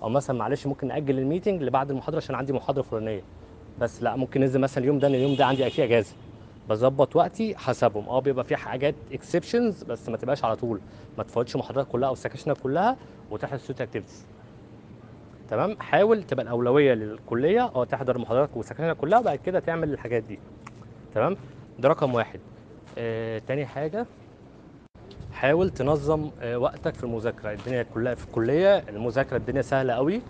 أو 0.03 0.09
مثلا 0.09 0.37
معلش 0.37 0.67
ممكن 0.67 0.87
نأجل 0.87 1.19
ال 1.19 1.25
meeting 1.25 1.63
لبعد 1.63 1.89
المحاضرة 1.91 2.17
عشان 2.17 2.35
عندي 2.35 2.53
محاضرة 2.53 2.81
فلانية. 2.81 3.38
بس 3.81 4.03
لا 4.03 4.15
ممكن 4.15 4.41
ننزل 4.41 4.59
مثلا 4.59 4.83
اليوم 4.83 4.99
ده 4.99 5.07
اليوم 5.07 5.35
ده 5.35 5.45
عندي 5.45 5.69
فيه 5.69 5.83
إجازة. 5.83 6.15
بظبط 6.69 7.15
وقتي 7.15 7.55
حسبهم 7.57 8.09
آه 8.09 8.19
بيبقى 8.21 8.43
في 8.43 8.55
حاجات 8.55 8.95
exceptions 9.11 9.83
بس 9.83 10.09
ما 10.09 10.17
تبقاش 10.17 10.43
على 10.45 10.55
طول. 10.55 10.79
ما 11.17 11.23
تفوتش 11.23 11.55
محاضرات 11.55 11.87
كلها 11.91 12.09
أو 12.09 12.15
سكاشنك 12.15 12.57
كلها 12.57 12.97
وتحضر 13.31 13.57
student 13.57 13.81
activities 13.81 14.25
تمام؟ 15.49 15.77
حاول 15.79 16.23
تبقى 16.23 16.43
الأولوية 16.43 16.93
للكلية. 16.93 17.61
آه 17.75 17.85
تحضر 17.85 18.17
محاضراتك 18.17 18.57
وسكاشنك 18.57 18.97
كلها 18.97 19.19
وبعد 19.19 19.39
كده 19.39 19.59
تعمل 19.59 19.93
الحاجات 19.93 20.23
دي. 20.23 20.39
تمام؟ 21.15 21.37
ده 21.79 21.89
رقم 21.89 22.13
واحد. 22.15 22.39
آه 22.97 23.41
تاني 23.47 23.65
حاجة 23.65 24.05
حاول 25.33 25.69
تنظم 25.69 26.29
آه 26.41 26.57
وقتك 26.57 26.93
في 26.93 27.03
المذاكرة. 27.03 27.51
الدنيا 27.51 27.83
كلها 27.93 28.15
في 28.15 28.25
الكلية 28.25 28.77
المذاكرة 28.77 29.37
الدنيا 29.37 29.61
سهلة 29.61 29.93
قوي. 29.93 30.21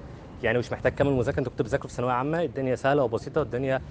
يعني 0.44 0.58
مش 0.58 0.72
محتاج 0.72 0.92
كامل 0.92 1.12
مذاكرة. 1.12 1.40
انت 1.40 1.50
كنت 1.50 1.62
بتذاكر 1.62 1.88
في 1.88 1.94
ثانوية 1.94 2.14
عامة 2.14 2.44
الدنيا 2.44 2.76
سهلة 2.76 3.04
وبسيطة 3.04 3.42
الدنيا 3.42 3.82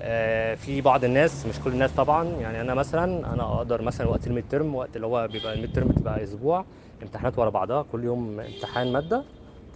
آه، 0.00 0.54
في 0.54 0.80
بعض 0.80 1.04
الناس 1.04 1.46
مش 1.46 1.60
كل 1.64 1.70
الناس 1.72 1.92
طبعا. 1.92 2.24
يعني 2.24 2.60
أنا 2.60 2.74
مثلا 2.74 3.32
أنا 3.34 3.42
أقدر 3.56 3.82
مثلا 3.82 4.06
وقت 4.06 4.26
ال 4.26 4.30
mid 4.30 4.44
term 4.50 4.74
وقت 4.74 4.96
اللي 4.96 5.06
هو 5.06 5.28
بيبقى 5.32 5.54
ال 5.54 5.58
mid 5.58 5.72
term 5.74 5.88
بتبقى 5.88 6.22
أسبوع 6.24 6.64
امتحانات 7.02 7.38
ورا 7.38 7.50
بعضها 7.50 7.84
كل 7.92 8.04
يوم 8.04 8.40
امتحان 8.40 8.92
مادة. 8.92 9.22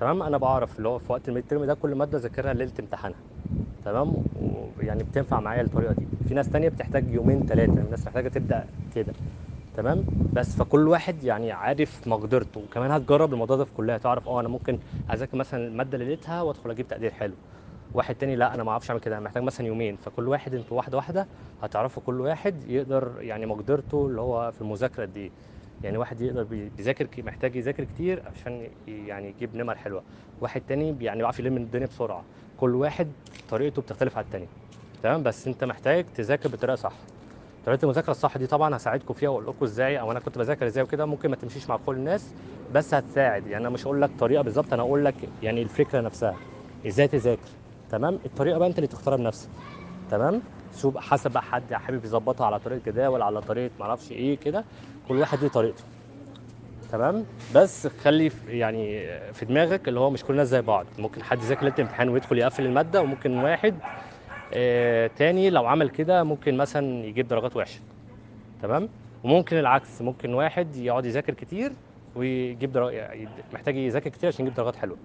تمام؟ 0.01 0.23
أنا 0.23 0.39
بعرف 0.39 0.79
اللي 0.79 0.89
هو 0.89 0.99
في 0.99 1.13
وقت 1.13 1.29
الميد 1.29 1.45
ترم 1.49 1.65
ده 1.65 1.75
كل 1.75 1.95
مادة 1.95 2.19
أذاكرها 2.19 2.53
ليلة 2.53 2.73
امتحانها. 2.81 3.19
تمام؟ 3.85 4.13
ويعني 4.79 5.03
بتنفع 5.03 5.41
معايا 5.41 5.63
الطريقة 5.63 5.93
دي. 5.93 6.07
في 6.29 6.35
ناس 6.35 6.49
تانية 6.51 6.69
بتحتاج 6.69 7.05
يومين 7.11 7.47
ثلاثة 7.47 7.73
الناس 7.73 8.07
محتاجة 8.07 8.29
تبدأ 8.29 8.65
كده. 8.95 9.13
تمام؟ 9.77 10.05
بس 10.37 10.57
فكل 10.57 10.89
واحد 10.89 11.25
يعني 11.25 11.53
عارف 11.53 12.09
مقدرته 12.09 12.61
وكمان 12.61 12.91
هتجرب 12.91 13.33
الموضوع 13.33 13.57
ده 13.57 13.65
في 13.65 13.71
كلها 13.77 13.99
تعرف 13.99 14.29
آه 14.29 14.41
أنا 14.41 14.49
ممكن 14.49 14.79
أذاكر 15.13 15.37
مثلا 15.37 15.67
المادة 15.67 15.99
ليلتها 15.99 16.43
وأدخل 16.43 16.71
أجيب 16.71 16.89
تقدير 16.89 17.11
حلو. 17.11 17.35
واحد 17.95 18.15
تاني 18.15 18.37
لا 18.37 18.55
أنا 18.55 18.65
ما 18.65 18.71
أعرفش 18.71 18.91
أعمل 18.91 19.01
كده 19.03 19.17
أنا 19.19 19.25
محتاج 19.25 19.43
مثلا 19.43 19.67
يومين. 19.67 19.97
فكل 19.97 20.29
واحد 20.29 20.55
أنتوا 20.55 20.77
واحدة 20.77 20.97
واحدة 20.97 21.27
هتعرفوا 21.63 22.03
كل 22.07 22.21
واحد 22.21 22.55
يقدر 22.71 23.13
يعني 23.21 23.47
مقدرته 23.47 24.07
اللي 24.07 24.21
هو 24.21 24.53
في 24.53 24.61
المذاكرة 24.61 25.03
قد 25.03 25.17
إيه 25.17 25.31
يعني 25.85 25.99
واحد 25.99 26.21
يقدر 26.21 26.43
بي- 26.43 26.71
بيذاكر 26.77 27.07
محتاج 27.23 27.57
يذاكر 27.57 27.85
كتير 27.85 28.23
عشان 28.35 28.69
يعني 28.89 29.29
يجيب 29.29 29.57
نمر 29.57 29.75
حلوة. 29.75 30.03
واحد 30.41 30.61
تاني 30.69 30.97
يعني 31.01 31.19
بيعرف 31.19 31.41
يلم 31.41 31.57
الدنيا 31.57 31.87
بسرعة. 31.87 32.23
كل 32.61 32.75
واحد 32.75 33.09
طريقته 33.51 33.83
بتختلف 33.83 34.19
عن 34.19 34.25
التاني. 34.25 34.47
تمام؟ 35.03 35.23
بس 35.23 35.47
أنت 35.49 35.65
محتاج 35.65 36.05
تذاكر 36.15 36.49
بطريقة 36.49 36.77
صح. 36.77 36.93
طريقه 37.67 37.85
المذاكرة 37.85 38.11
الصح 38.11 38.37
دي 38.37 38.47
طبعا 38.47 38.77
هساعدكم 38.77 39.15
فيها 39.15 39.29
وأقول 39.29 39.47
لكم 39.47 39.65
إزاي 39.65 40.01
أو 40.01 40.11
أنا 40.13 40.21
كنت 40.21 40.39
بذاكر 40.39 40.67
إزاي 40.67 40.85
وكده 40.85 41.07
ممكن 41.07 41.31
ما 41.31 41.37
تمشيش 41.37 41.69
مع 41.69 41.79
كل 41.87 41.97
الناس 41.97 42.35
بس 42.73 42.95
هتساعد. 42.95 43.47
يعني 43.47 43.63
أنا 43.63 43.71
مش 43.71 43.87
هقول 43.87 44.03
لك 44.03 44.11
طريقة 44.19 44.43
بالظبط 44.43 44.73
أنا 44.73 44.83
هقول 44.83 45.05
لك 45.05 45.15
يعني 45.43 45.63
الفكرة 45.63 46.01
نفسها. 46.01 46.35
إزاي 46.87 47.09
تذاكر؟ 47.09 47.41
تمام؟ 47.91 48.19
الطريقة 48.27 48.59
بقى 48.59 48.69
أنت 48.69 48.79
اللي 48.79 48.87
تختارها 48.87 49.17
بنفسك. 49.17 49.49
تمام؟ 50.11 50.43
شوف 50.77 50.97
حسب 50.97 51.31
بقى 51.31 51.43
حد 51.43 51.75
حابب 51.75 52.05
يظبطها 52.05 52.47
على 52.47 52.59
طريقة 52.59 52.81
جداول 52.87 53.23
على 53.23 53.41
طريقة 53.41 53.71
معرفش 53.81 54.13
إيه 54.13 54.39
كده 54.39 54.65
كل 55.09 55.17
واحد 55.19 55.39
ليه 55.43 55.49
طريقته. 55.49 55.85
تمام؟ 56.93 57.25
بس 57.55 57.87
خلي 57.87 58.31
يعني 58.49 59.09
في 59.33 59.45
دماغك 59.45 59.89
اللي 59.89 60.01
هو 60.01 60.11
مش 60.11 60.25
كل 60.25 60.33
الناس 60.33 60.49
زي 60.49 60.63
بعض. 60.63 60.87
ممكن 60.99 61.23
حد 61.23 61.39
يذاكر 61.39 61.67
الامتحان 61.67 62.09
ويدخل 62.09 62.39
يقفل 62.39 62.67
المادة 62.67 63.03
وممكن 63.03 63.39
واحد 63.39 63.75
تاني 65.17 65.51
لو 65.51 65.67
عمل 65.67 65.91
كده 65.91 66.25
ممكن 66.25 66.57
مثلا 66.57 67.05
يجيب 67.05 67.29
درجات 67.29 67.57
وحشة. 67.57 67.81
تمام؟ 68.63 68.89
وممكن 69.25 69.59
العكس 69.59 70.03
ممكن 70.03 70.35
واحد 70.35 70.77
يقعد 70.77 71.05
يذاكر 71.05 71.35
كتير 71.35 71.73
ويجيب 72.17 72.73
درجة 72.73 72.91
يعني 72.91 73.29
محتاج 73.53 73.77
يذاكر 73.77 74.11
كتير 74.11 74.29
عشان 74.29 74.47
يجيب 74.47 74.57
درجات 74.57 74.77
حلوة. 74.77 74.97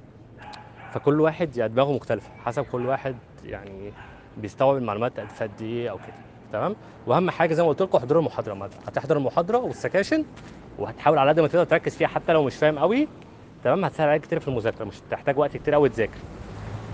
فكل 0.93 1.21
واحد 1.21 1.57
يعني 1.57 1.73
دماغه 1.73 1.91
مختلفة 1.91 2.29
حسب 2.45 2.65
كل 2.71 2.85
واحد 2.85 3.15
يعني 3.45 3.91
بيستوعب 4.37 4.77
المعلومات 4.77 5.19
قد 5.19 5.61
إيه 5.61 5.89
أو 5.89 5.97
كده. 5.97 6.15
تمام؟ 6.53 6.75
وأهم 7.07 7.29
حاجة 7.29 7.53
زي 7.53 7.63
ما 7.63 7.69
قلت 7.69 7.81
لكم 7.81 7.97
احضروا 7.97 8.21
المحاضرة 8.21 8.69
هتحضر 8.87 9.17
المحاضرة 9.17 9.57
والسكاشن 9.57 10.25
وهتحاول 10.79 11.17
على 11.17 11.29
قد 11.29 11.39
ما 11.39 11.47
تقدر 11.47 11.63
تركز 11.63 11.95
فيها 11.95 12.07
حتى 12.07 12.33
لو 12.33 12.43
مش 12.43 12.55
فاهم 12.55 12.79
قوي. 12.79 13.07
تمام؟ 13.63 13.85
هتسهل 13.85 14.09
عليك 14.09 14.21
كتير 14.21 14.39
في 14.39 14.47
المذاكرة 14.47 14.85
مش 14.85 14.99
هتحتاج 15.07 15.37
وقت 15.37 15.57
كتير 15.57 15.73
قوي 15.73 15.89
تذاكر. 15.89 16.17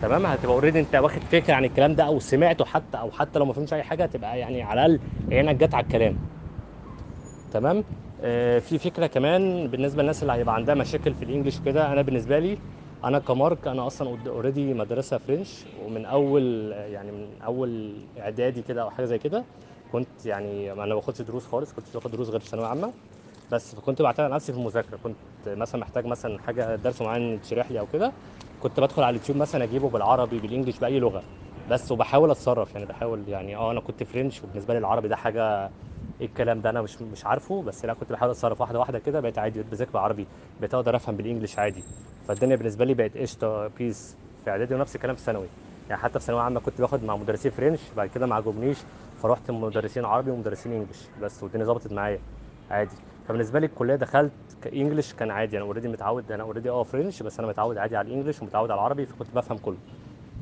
تمام؟ 0.02 0.26
هتبقى 0.26 0.54
already 0.56 0.80
انت 0.80 0.96
واخد 0.96 1.24
فكرة 1.24 1.54
عن 1.54 1.66
الكلام 1.66 1.96
ده 1.96 2.04
أو 2.04 2.20
سمعته 2.20 2.66
حتى 2.66 2.98
أو 2.98 3.12
حتى 3.12 3.40
لو 3.40 3.46
ما 3.46 3.54
فهمتش 3.54 3.74
أي 3.74 3.84
حاجة 3.84 4.04
هتبقى 4.04 4.40
يعني 4.40 4.64
على 4.64 4.86
الأقل 4.86 5.00
عينك 5.32 5.56
جت 5.56 5.74
على 5.76 5.84
الكلام. 5.84 6.16
تمام؟ 7.52 7.84
آه 8.22 8.60
في 8.60 8.78
فكرة 8.80 9.08
كمان 9.08 9.68
بالنسبة 9.68 10.02
للناس 10.02 10.22
اللي 10.24 10.34
هيبقى 10.34 10.56
عندها 10.56 10.76
مشاكل 10.76 11.14
في 11.14 11.24
ال 11.24 11.28
English 11.28 11.60
كده 11.60 11.92
أنا 11.94 12.02
بالنسبة 12.02 12.40
لي 12.40 12.58
أنا 13.04 13.20
كمارك 13.20 13.68
أنا 13.68 13.88
أصلا 13.88 14.18
already 14.28 14.74
مدرسة 14.74 15.18
French 15.18 15.66
ومن 15.74 16.06
أول 16.06 16.72
يعني 16.72 17.12
من 17.12 17.42
أول 17.42 17.94
إعدادي 18.18 18.62
كده 18.62 18.82
أو 18.82 18.90
حاجة 18.90 19.06
زي 19.06 19.18
كده 19.20 19.44
كنت 19.92 20.26
يعني 20.26 20.72
أنا 20.72 20.86
ما 20.86 20.96
باخدش 20.96 21.22
دروس 21.22 21.46
خالص 21.46 21.74
كنت 21.74 21.86
باخد 21.94 22.12
دروس 22.12 22.30
غير 22.30 22.40
في 22.40 22.48
ثانويه 22.50 22.68
عامه 22.68 22.94
بس 23.52 23.76
فكنت 23.76 24.02
بعتمد 24.02 24.26
على 24.26 24.36
نفسي 24.36 24.52
في 24.54 24.60
المذاكرة 24.60 24.98
كنت 24.98 25.16
مثلا 25.48 25.82
محتاج 25.82 26.06
مثلا 26.06 26.40
حاجة 26.40 26.76
درس 26.76 27.02
معين 27.02 27.22
يتشرح 27.36 27.72
لي 27.72 27.80
أو 27.80 27.88
كده 27.88 28.14
كنت 28.60 28.80
بدخل 28.80 29.04
على 29.04 29.10
اليوتيوب 29.16 29.38
مثلا 29.38 29.64
أجيبه 29.64 29.90
بالعربي 29.90 30.40
بالإنجليش 30.40 30.80
بأي 30.80 31.00
لغة. 31.00 31.24
بس 31.70 31.92
وبحاول 31.92 32.32
أتصرف 32.32 32.74
يعني 32.74 32.86
بحاول 32.86 33.24
يعني 33.28 33.56
آه 33.56 33.72
أنا 33.72 33.80
كنت 33.80 34.04
French 34.04 34.44
وبالنسبة 34.44 34.74
لي 34.74 34.80
العربي 34.80 35.08
ده 35.08 35.16
حاجة 35.16 35.72
إيه 36.22 36.26
الكلام 36.28 36.62
ده 36.62 36.70
أنا 36.70 36.82
مش 36.82 37.02
مش 37.02 37.26
عارفه. 37.26 37.62
بس 37.64 37.86
لا 37.86 37.94
كنت 37.94 38.12
بحاول 38.12 38.32
أتصرف 38.32 38.62
واحدة 38.62 38.80
واحدة 38.80 39.00
كده 39.00 39.20
بقيت 39.20 39.38
عادي 39.40 39.64
بذاكر 39.64 39.92
بالعربي 39.92 40.26
بقيت 40.60 40.74
أقدر 40.74 40.96
أفهم 40.96 41.16
بال 41.16 41.25
English 41.25 41.60
عادي. 41.60 41.84
فالدنيا 42.28 42.56
بالنسبة 42.56 42.86
لي 42.86 42.94
بقت 42.94 43.18
قشطة 43.18 43.68
peace 43.68 44.16
في 44.44 44.50
إعدادي 44.50 44.76
ونفس 44.76 44.96
الكلام 44.96 45.16
في 45.16 45.22
ثانوي. 45.22 45.48
يعني 45.90 46.02
حتى 46.02 46.20
في 46.20 46.26
ثانوية 46.26 46.42
عامة 46.44 46.60
كنت 46.60 46.82
باخد 46.82 47.04
مع 47.04 47.16
مدرسين 47.16 47.52
French 47.52 47.80
بعد 47.98 48.10
كده 48.10 48.26
ما 48.26 48.36
عجبنيش 48.36 48.78
فرحت 49.22 49.52
مدرسين 49.52 50.06
عربي 50.06 50.32
ومدرسين 50.32 50.74
English 50.74 51.00
بس 51.22 51.44
والدنيا 51.44 51.66
ظبطت 51.66 51.94
معايا 51.94 52.20
عادي. 52.72 52.96
فبالنسبة 53.28 53.60
لي 53.60 53.66
الكلية 53.66 53.96
دخلت 53.96 54.32
ك 54.62 54.68
English 54.68 55.14
كان 55.14 55.32
عادي. 55.32 55.58
أنا 55.58 55.66
already 55.66 55.88
متعود 55.88 56.32
أنا 56.32 56.44
already 56.44 56.70
آه 56.70 56.84
French 56.84 57.24
بس 57.24 57.40
أنا 57.40 57.48
متعود 57.48 57.78
عادي 57.78 57.98
على 57.98 58.08
ال 58.08 58.12
English 58.12 58.42
ومتعود 58.42 58.72
على 58.72 58.80
العربي 58.80 59.06
فكنت 59.06 59.28
بفهم 59.36 59.58
كله. 59.58 59.78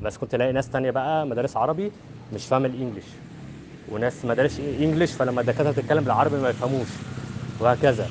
بس 0.04 0.18
كنت 0.18 0.36
ألاقي 0.36 0.52
ناس 0.52 0.70
تانية 0.70 0.92
بقى 0.92 1.26
مدارس 1.26 1.58
عربي 1.58 1.92
مش 2.34 2.48
فاهمه 2.48 2.66
ال 2.68 2.72
English 2.73 3.06
وناس 3.92 4.26
مدارس 4.26 4.60
English 4.60 5.14
فلما 5.14 5.42
الدكاترة 5.42 5.72
تتكلم 5.72 6.04
بالعربي 6.04 6.38
ما 6.38 6.50
يفهموش 6.50 6.88
وهكذا. 7.62 8.08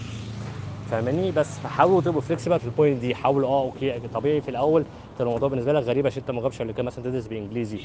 فاهماني؟ 0.91 1.33
بس 1.33 1.59
حاولوا 1.59 2.01
تبقوا 2.01 2.21
flexible 2.21 2.61
في 2.61 2.67
ال 2.67 2.72
point 2.72 3.01
دي 3.01 3.15
حاولوا 3.15 3.49
آه 3.49 3.63
okay 3.63 4.01
طبيعي 4.15 4.41
في 4.41 4.49
الأول 4.49 4.85
الموضوع 5.21 5.49
بالنسبة 5.49 5.73
لك 5.73 5.83
غريب 5.83 6.07
عشان 6.07 6.21
انت 6.23 6.31
ما 6.31 6.41
جربتش 6.41 6.63
قبل 6.63 6.73
كده 6.73 6.83
مثلا 6.83 7.05
تدرس 7.05 7.27
بإنجليزي 7.27 7.79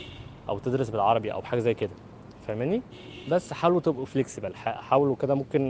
أو 0.50 0.60
تدرس 0.60 0.90
بالعربي 0.90 1.34
أو 1.34 1.42
حاجة 1.42 1.60
زي 1.60 1.74
كده. 1.74 1.90
فاهماني؟ 2.50 2.82
بس 3.32 3.54
حاولوا 3.54 3.80
تبقوا 3.80 4.06
flexible 4.06 4.56
حاولوا 4.56 5.16
كده 5.16 5.36
ممكن 5.36 5.62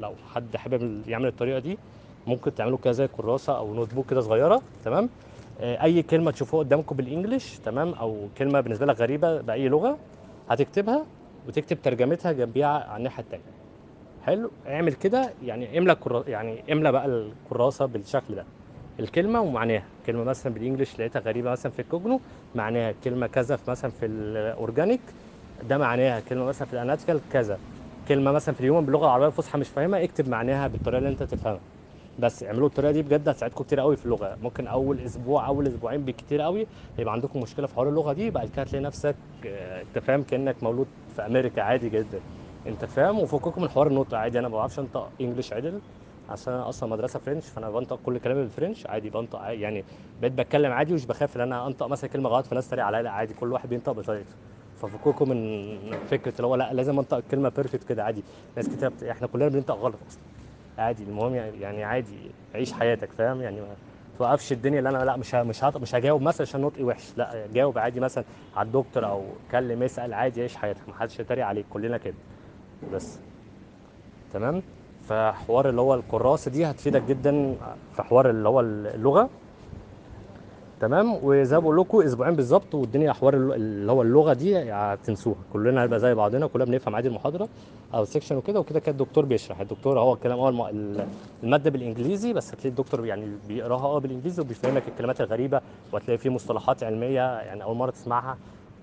لو 0.00 0.12
حد 0.34 0.56
حابب 0.56 1.02
يعمل 1.08 1.26
الطريقة 1.26 1.58
دي 1.58 1.78
ممكن 2.26 2.54
تعملوا 2.54 2.78
كده 2.78 2.92
زي 2.92 3.08
كراسة 3.08 3.58
أو 3.58 3.74
notebook 3.74 4.10
كده 4.10 4.20
صغيرة 4.20 4.62
تمام؟ 4.84 5.08
آه، 5.60 5.82
أي 5.82 6.02
كلمة 6.02 6.30
تشوفوها 6.30 6.62
قدامكم 6.64 6.96
بال 6.96 7.10
English 7.10 7.58
تمام؟ 7.64 7.92
أو 7.92 8.28
كلمة 8.38 8.60
بالنسبة 8.60 8.86
لك 8.86 9.00
غريبة 9.00 9.40
بأي 9.40 9.68
لغة 9.68 9.98
هتكتبها 10.50 11.04
وتكتب 11.48 11.82
ترجمتها 11.82 12.32
جنبيها 12.32 12.68
على 12.68 12.96
الناحية 12.98 13.22
التانية. 13.22 13.44
حلو؟ 14.26 14.50
اعمل 14.68 14.92
كده 14.92 15.30
يعني 15.44 15.78
املى. 15.78 15.96
يعني 16.26 16.72
املى 16.72 16.92
بقى 16.92 17.06
الكراسة 17.06 17.86
بالشكل 17.86 18.34
ده. 18.34 18.44
الكلمة 19.00 19.40
ومعناها. 19.40 19.84
كلمة 20.06 20.24
مثلا 20.24 20.54
بال 20.54 20.64
English 20.64 20.98
لقيتها 20.98 21.20
غريبة 21.20 21.50
مثلا 21.50 21.72
في 21.72 21.82
الكوجنو 21.82 22.20
معناها 22.54 22.94
كلمة 23.04 23.26
كذا 23.26 23.56
في 23.56 23.70
مثلا 23.70 23.90
في 23.90 24.06
ال 24.06 24.18
organic 24.18 25.00
ده 25.68 25.78
معناها 25.78 26.20
كلمة 26.20 26.44
مثلا 26.44 26.66
في 26.68 26.72
ال 26.74 26.78
analytical 26.78 27.20
كذا. 27.32 27.58
كلمة 28.08 28.32
مثلا 28.32 28.54
في 28.54 28.60
اليوم 28.60 28.84
باللغة 28.84 29.04
العربية 29.04 29.26
الفصحى 29.26 29.58
مش 29.58 29.68
فاهمها 29.68 30.04
اكتب 30.04 30.28
معناها 30.28 30.66
بالطريقة 30.68 30.98
اللي 30.98 31.08
انت 31.08 31.22
تفهمها. 31.22 31.60
بس 32.18 32.42
اعملوا 32.42 32.66
الطريقة 32.66 32.92
دي 32.92 33.02
بجد 33.02 33.28
هتساعدكم 33.28 33.64
كتير 33.64 33.80
قوي 33.80 33.96
في 33.96 34.06
اللغة. 34.06 34.36
ممكن 34.42 34.66
أول 34.66 35.00
أسبوع 35.00 35.46
أول 35.46 35.66
أسبوعين 35.66 36.04
بالكتير 36.04 36.40
قوي 36.40 36.66
يبقى 36.98 37.12
عندكم 37.12 37.40
مشكلة 37.40 37.66
في 37.66 37.74
حوار 37.74 37.88
اللغة 37.88 38.12
دي 38.12 38.30
بعد 38.30 38.48
كده 38.48 38.62
هتلاقي 38.62 38.82
نفسك 38.84 39.16
آه، 39.46 39.82
انت 39.82 39.98
فاهم 39.98 40.22
كأنك 40.22 40.62
مولود 40.62 40.86
في 41.16 41.26
أمريكا 41.26 41.62
عادي 41.62 41.88
جدا. 41.88 42.20
انت 42.66 42.84
فاهم؟ 42.84 43.18
وفككم 43.18 43.62
من 43.62 43.68
حوار 43.68 43.86
النطق 43.86 44.18
عادي. 44.18 44.38
أنا 44.38 44.48
ما 44.48 44.56
بعرفش 44.56 44.78
أنطق 44.78 45.10
انجلش 45.20 45.52
عدل 45.52 45.80
عشان 46.28 46.52
أنا 46.52 46.68
أصلا 46.68 46.88
مدرسة 46.90 47.18
فرنش 47.18 47.44
فأنا 47.48 47.70
بنطق 47.70 47.96
كل 48.02 48.18
كلامي 48.18 48.40
بالفرنش 48.42 48.86
عادي 48.86 49.10
بنطق 49.10 49.38
عادي. 49.38 49.60
يعني 49.60 49.84
بقيت 50.20 50.32
بتكلم 50.32 50.72
عادي 50.72 50.92
ومش 50.92 51.06
بخاف 51.06 51.36
إن 51.36 51.40
أنا 51.42 51.66
أنطق 51.66 51.86
مثلا 51.86 52.10
كلمة 52.10 52.28
غلط 52.28 52.46
فناس 52.46 52.68
تتريق 52.68 52.84
عليا 52.84 53.02
لا 53.02 53.10
عادي. 53.10 53.34
كل 53.34 53.52
واحد 53.52 53.68
بينطق 53.68 53.92
بطريقته. 53.92 54.36
ففككم 54.82 55.28
من 55.28 55.98
فكرة 56.10 56.32
اللي 56.36 56.46
هو 56.46 56.54
لا 56.54 56.72
لازم 56.72 56.98
أنطق 56.98 57.16
الكلمة 57.16 57.48
بيرفكت 57.48 57.84
كده 57.88 58.04
عادي. 58.04 58.22
ناس 58.56 58.68
كتير 58.68 58.88
بت... 58.88 59.02
إحنا 59.02 59.26
كلنا 59.26 59.48
بننطق 59.48 59.74
غلط 59.74 59.98
أصلا. 60.08 60.22
عادي 60.78 61.02
المهم 61.04 61.34
يعني 61.34 61.84
عادي 61.84 62.16
عيش 62.54 62.72
حياتك 62.72 63.12
فاهم؟ 63.12 63.40
يعني 63.40 63.60
ما 63.60 63.68
توقفش 64.18 64.52
الدنيا 64.52 64.78
اللي 64.78 64.90
أنا 64.90 65.04
لا 65.04 65.16
مش 65.16 65.34
مش 65.34 65.64
مش 65.64 65.94
هجاوب 65.94 66.22
مثلا 66.22 66.46
عشان 66.46 66.60
نطقي 66.60 66.84
وحش 66.84 67.12
لا 67.16 67.46
جاوب 67.52 67.78
عادي 67.78 68.00
مثلا 68.00 68.24
على 68.56 68.66
الدكتور 68.66 69.06
أو 69.06 69.24
كلم 69.50 69.82
اسأل 69.82 70.14
عادي 70.14 70.42
عيش 70.42 70.56
حياتك 70.56 70.88
ما 70.88 70.94
حدش 70.94 71.20
يتريق 71.20 71.46
عليك 71.46 71.66
كلنا 71.70 71.98
كده. 71.98 72.14
بس. 72.92 73.18
تمام؟ 74.32 74.62
فحوار 75.08 75.68
اللي 75.68 75.80
هو 75.80 75.94
الكراسة 75.94 76.50
دي 76.50 76.66
هتفيدك 76.66 77.02
جدا 77.02 77.54
في 77.96 78.02
حوار 78.02 78.30
اللي 78.30 78.48
هو 78.48 78.60
اللغة. 78.60 79.28
تمام؟ 80.84 81.18
وزي 81.22 81.56
ما 81.56 81.60
بقول 81.62 81.76
لكم 81.76 82.00
أسبوعين 82.02 82.34
بالظبط 82.36 82.74
والدنيا 82.74 83.12
حوار 83.12 83.34
الل- 83.34 83.52
اللي 83.52 83.92
هو 83.92 84.02
اللغة 84.02 84.32
دي 84.32 84.58
هتنسوها. 84.58 85.36
كلنا 85.52 85.84
هنبقى 85.84 86.00
زي 86.00 86.14
بعضنا 86.14 86.46
كلنا 86.46 86.64
بنفهم 86.64 86.94
عادي 86.94 87.08
المحاضرة 87.08 87.48
أو 87.94 88.04
سيكشن 88.04 88.36
وكده 88.36 88.60
وكده 88.60 88.80
كده 88.80 88.92
الدكتور 88.92 89.24
بيشرح. 89.24 89.60
الدكتور 89.60 89.98
هو 90.00 90.12
الكلام 90.14 90.38
هو 90.38 90.48
الم- 90.48 90.62
ال- 90.66 91.06
المادة 91.42 91.70
بالإنجليزي 91.70 92.32
بس 92.32 92.48
هتلاقي 92.54 92.68
الدكتور 92.68 93.06
يعني 93.06 93.26
بيقراها 93.48 93.84
آه 93.86 93.98
بالإنجليزي 93.98 94.42
وبيفهمك 94.42 94.82
الكلمات 94.88 95.20
الغريبة 95.20 95.60
وهتلاقي 95.92 96.18
فيه 96.18 96.30
مصطلحات 96.30 96.84
علمية 96.84 97.38
يعني 97.40 97.62
أول 97.62 97.76
مرة 97.76 97.90
تسمعها. 97.90 98.36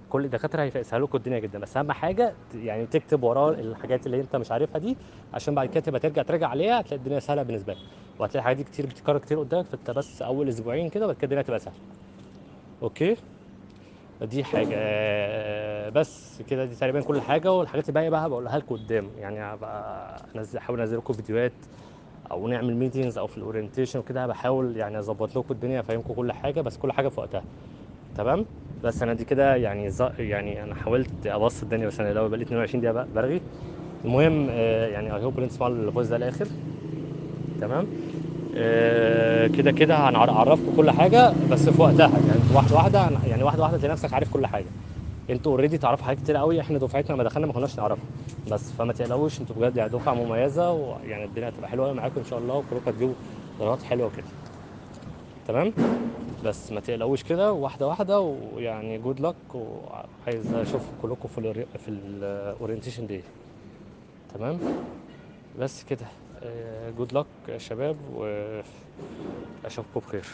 كل 0.09 0.25
الدكاترة 0.25 0.61
هيسهلوا 0.61 1.07
لكم 1.07 1.17
الدنيا 1.17 1.39
جدا. 1.39 1.59
بس 1.59 1.77
أهم 1.77 1.91
حاجة 1.91 2.33
يعني 2.55 2.85
تكتب 2.85 3.23
وراه 3.23 3.49
الحاجات 3.51 4.05
اللي 4.05 4.21
أنت 4.21 4.35
مش 4.35 4.51
عارفها 4.51 4.77
دي 4.79 4.97
عشان 5.33 5.55
بعد 5.55 5.67
كده 5.69 5.79
تبقى 5.79 5.99
ترجع 5.99 6.21
تراجع 6.23 6.47
عليها 6.47 6.79
هتلاقي 6.79 6.95
الدنيا 6.99 7.19
سهلة 7.19 7.43
بالنسبة 7.43 7.73
لك. 7.73 7.79
وهتلاقي 8.21 8.39
الحاجات 8.39 8.57
دي 8.57 8.63
كتير 8.63 8.85
بتتكرر 8.85 9.17
كتير 9.17 9.39
قدامك 9.39 9.65
فأنت 9.65 9.91
بس 9.91 10.21
أول 10.21 10.49
أسبوعين 10.49 10.89
كده 10.89 11.05
بعد 11.05 11.15
كده 11.15 11.23
الدنيا 11.25 11.41
تبقى 11.41 11.59
سهلة. 11.59 11.75
أوكي؟ 12.83 13.17
دي 14.21 14.43
حاجة. 14.43 14.73
آه، 14.75 15.89
بس 15.89 16.41
كده 16.49 16.65
دي 16.65 16.75
تقريبا 16.75 17.01
كل 17.01 17.21
حاجة 17.21 17.51
والحاجات 17.53 17.89
الباقية 17.89 18.09
بقى 18.09 18.29
بقولها 18.29 18.57
لكم 18.57 18.75
قدام. 18.75 19.09
يعني 19.19 19.39
هبقى 19.39 20.15
أحاول 20.57 20.79
أنزل 20.79 20.97
لكم 20.97 21.13
فيديوهات 21.13 21.51
أو 22.31 22.47
نعمل 22.47 22.75
meetings 22.75 23.17
أو 23.17 23.27
في 23.27 23.37
ال 23.37 23.42
orientation 23.42 23.99
وكده. 23.99 24.27
بحاول 24.27 24.77
يعني 24.77 24.99
أظبط 24.99 25.37
لكم 25.37 25.53
الدنيا 25.53 25.79
أفهمكم 25.79 26.13
كل 26.13 26.31
حاجة 26.31 26.61
بس 26.61 26.77
كل 26.77 26.91
حاجة 26.91 27.07
في 27.07 27.19
وقتها. 27.19 27.43
تمام؟ 28.17 28.45
بس 28.83 29.03
أنا 29.03 29.13
دي 29.13 29.25
كده 29.25 29.55
يعني 29.55 29.89
ز... 29.89 30.03
يعني 30.19 30.63
أنا 30.63 30.75
حاولت 30.75 31.27
أبسط 31.27 31.63
الدنيا 31.63 31.87
بس 31.87 31.99
أنا 31.99 32.13
لو 32.13 32.29
بقالي 32.29 32.43
22 32.43 32.81
دقيقة 32.81 33.07
برغي. 33.15 33.41
المهم 34.05 34.47
آه، 34.49 34.87
يعني 34.87 35.15
I 35.15 35.23
hope 35.23 35.39
إن 35.39 35.49
تسمعوا 35.49 35.73
ال 35.73 35.79
voice 35.79 36.07
ده 36.07 36.15
الآخر 36.15 36.47
تمام؟ 37.61 37.87
كده 39.57 39.71
كده 39.71 39.95
هنعرفكم 40.09 40.75
كل 40.77 40.91
حاجة 40.91 41.33
بس 41.51 41.69
في 41.69 41.81
وقتها 41.81 42.07
يعني 42.09 42.41
أنتوا 42.43 42.55
واحدة 42.55 42.75
واحدة 42.75 43.09
يعني 43.27 43.43
واحدة 43.43 43.61
واحدة 43.63 43.77
تلاقي 43.77 43.91
نفسك 43.91 44.13
عارف 44.13 44.33
كل 44.33 44.47
حاجة. 44.47 44.65
أنتوا 45.29 45.51
already 45.51 45.77
تعرفوا 45.77 46.05
حاجات 46.05 46.19
كتير 46.23 46.37
قوي 46.37 46.61
إحنا 46.61 46.77
دفعتنا 46.77 47.15
لما 47.15 47.23
دخلنا 47.23 47.47
ما 47.47 47.53
كناش 47.53 47.77
نعرفها 47.79 48.03
بس 48.51 48.71
فما 48.71 48.93
تقلقوش 48.93 49.41
أنتوا 49.41 49.55
بجد 49.55 49.77
يعني 49.77 49.89
دفعة 49.89 50.13
مميزة 50.13 50.71
ويعني 50.71 51.25
الدنيا 51.25 51.49
هتبقى 51.49 51.69
حلوة 51.69 51.87
قوي 51.87 51.95
معاكم 51.95 52.19
إن 52.19 52.25
شاء 52.25 52.39
الله 52.39 52.55
وكلكم 52.55 52.81
هتجيبوا 52.91 53.13
درجات 53.59 53.83
حلوة 53.83 54.07
وكده 54.07 54.25
تمام؟ 55.47 55.73
بس 56.45 56.71
ما 56.71 56.79
تقلقوش 56.79 57.23
كده 57.23 57.51
واحدة 57.53 57.87
واحدة 57.87 58.19
ويعني 58.55 58.97
good 58.97 59.19
luck 59.19 59.35
وعايز 59.53 60.53
اشوفكم 60.53 60.91
كلكم 61.01 61.27
في 61.27 61.53
في 61.85 61.89
ال 61.89 61.99
orientation 61.99 63.07
دي 63.07 63.21
تمام؟ 64.35 64.57
بس 65.59 65.83
كده. 65.83 66.05
good 66.97 67.13
luck 67.13 67.25
يا 67.49 67.57
شباب 67.57 67.97
وأشوفكم 69.63 69.99
بخير. 69.99 70.25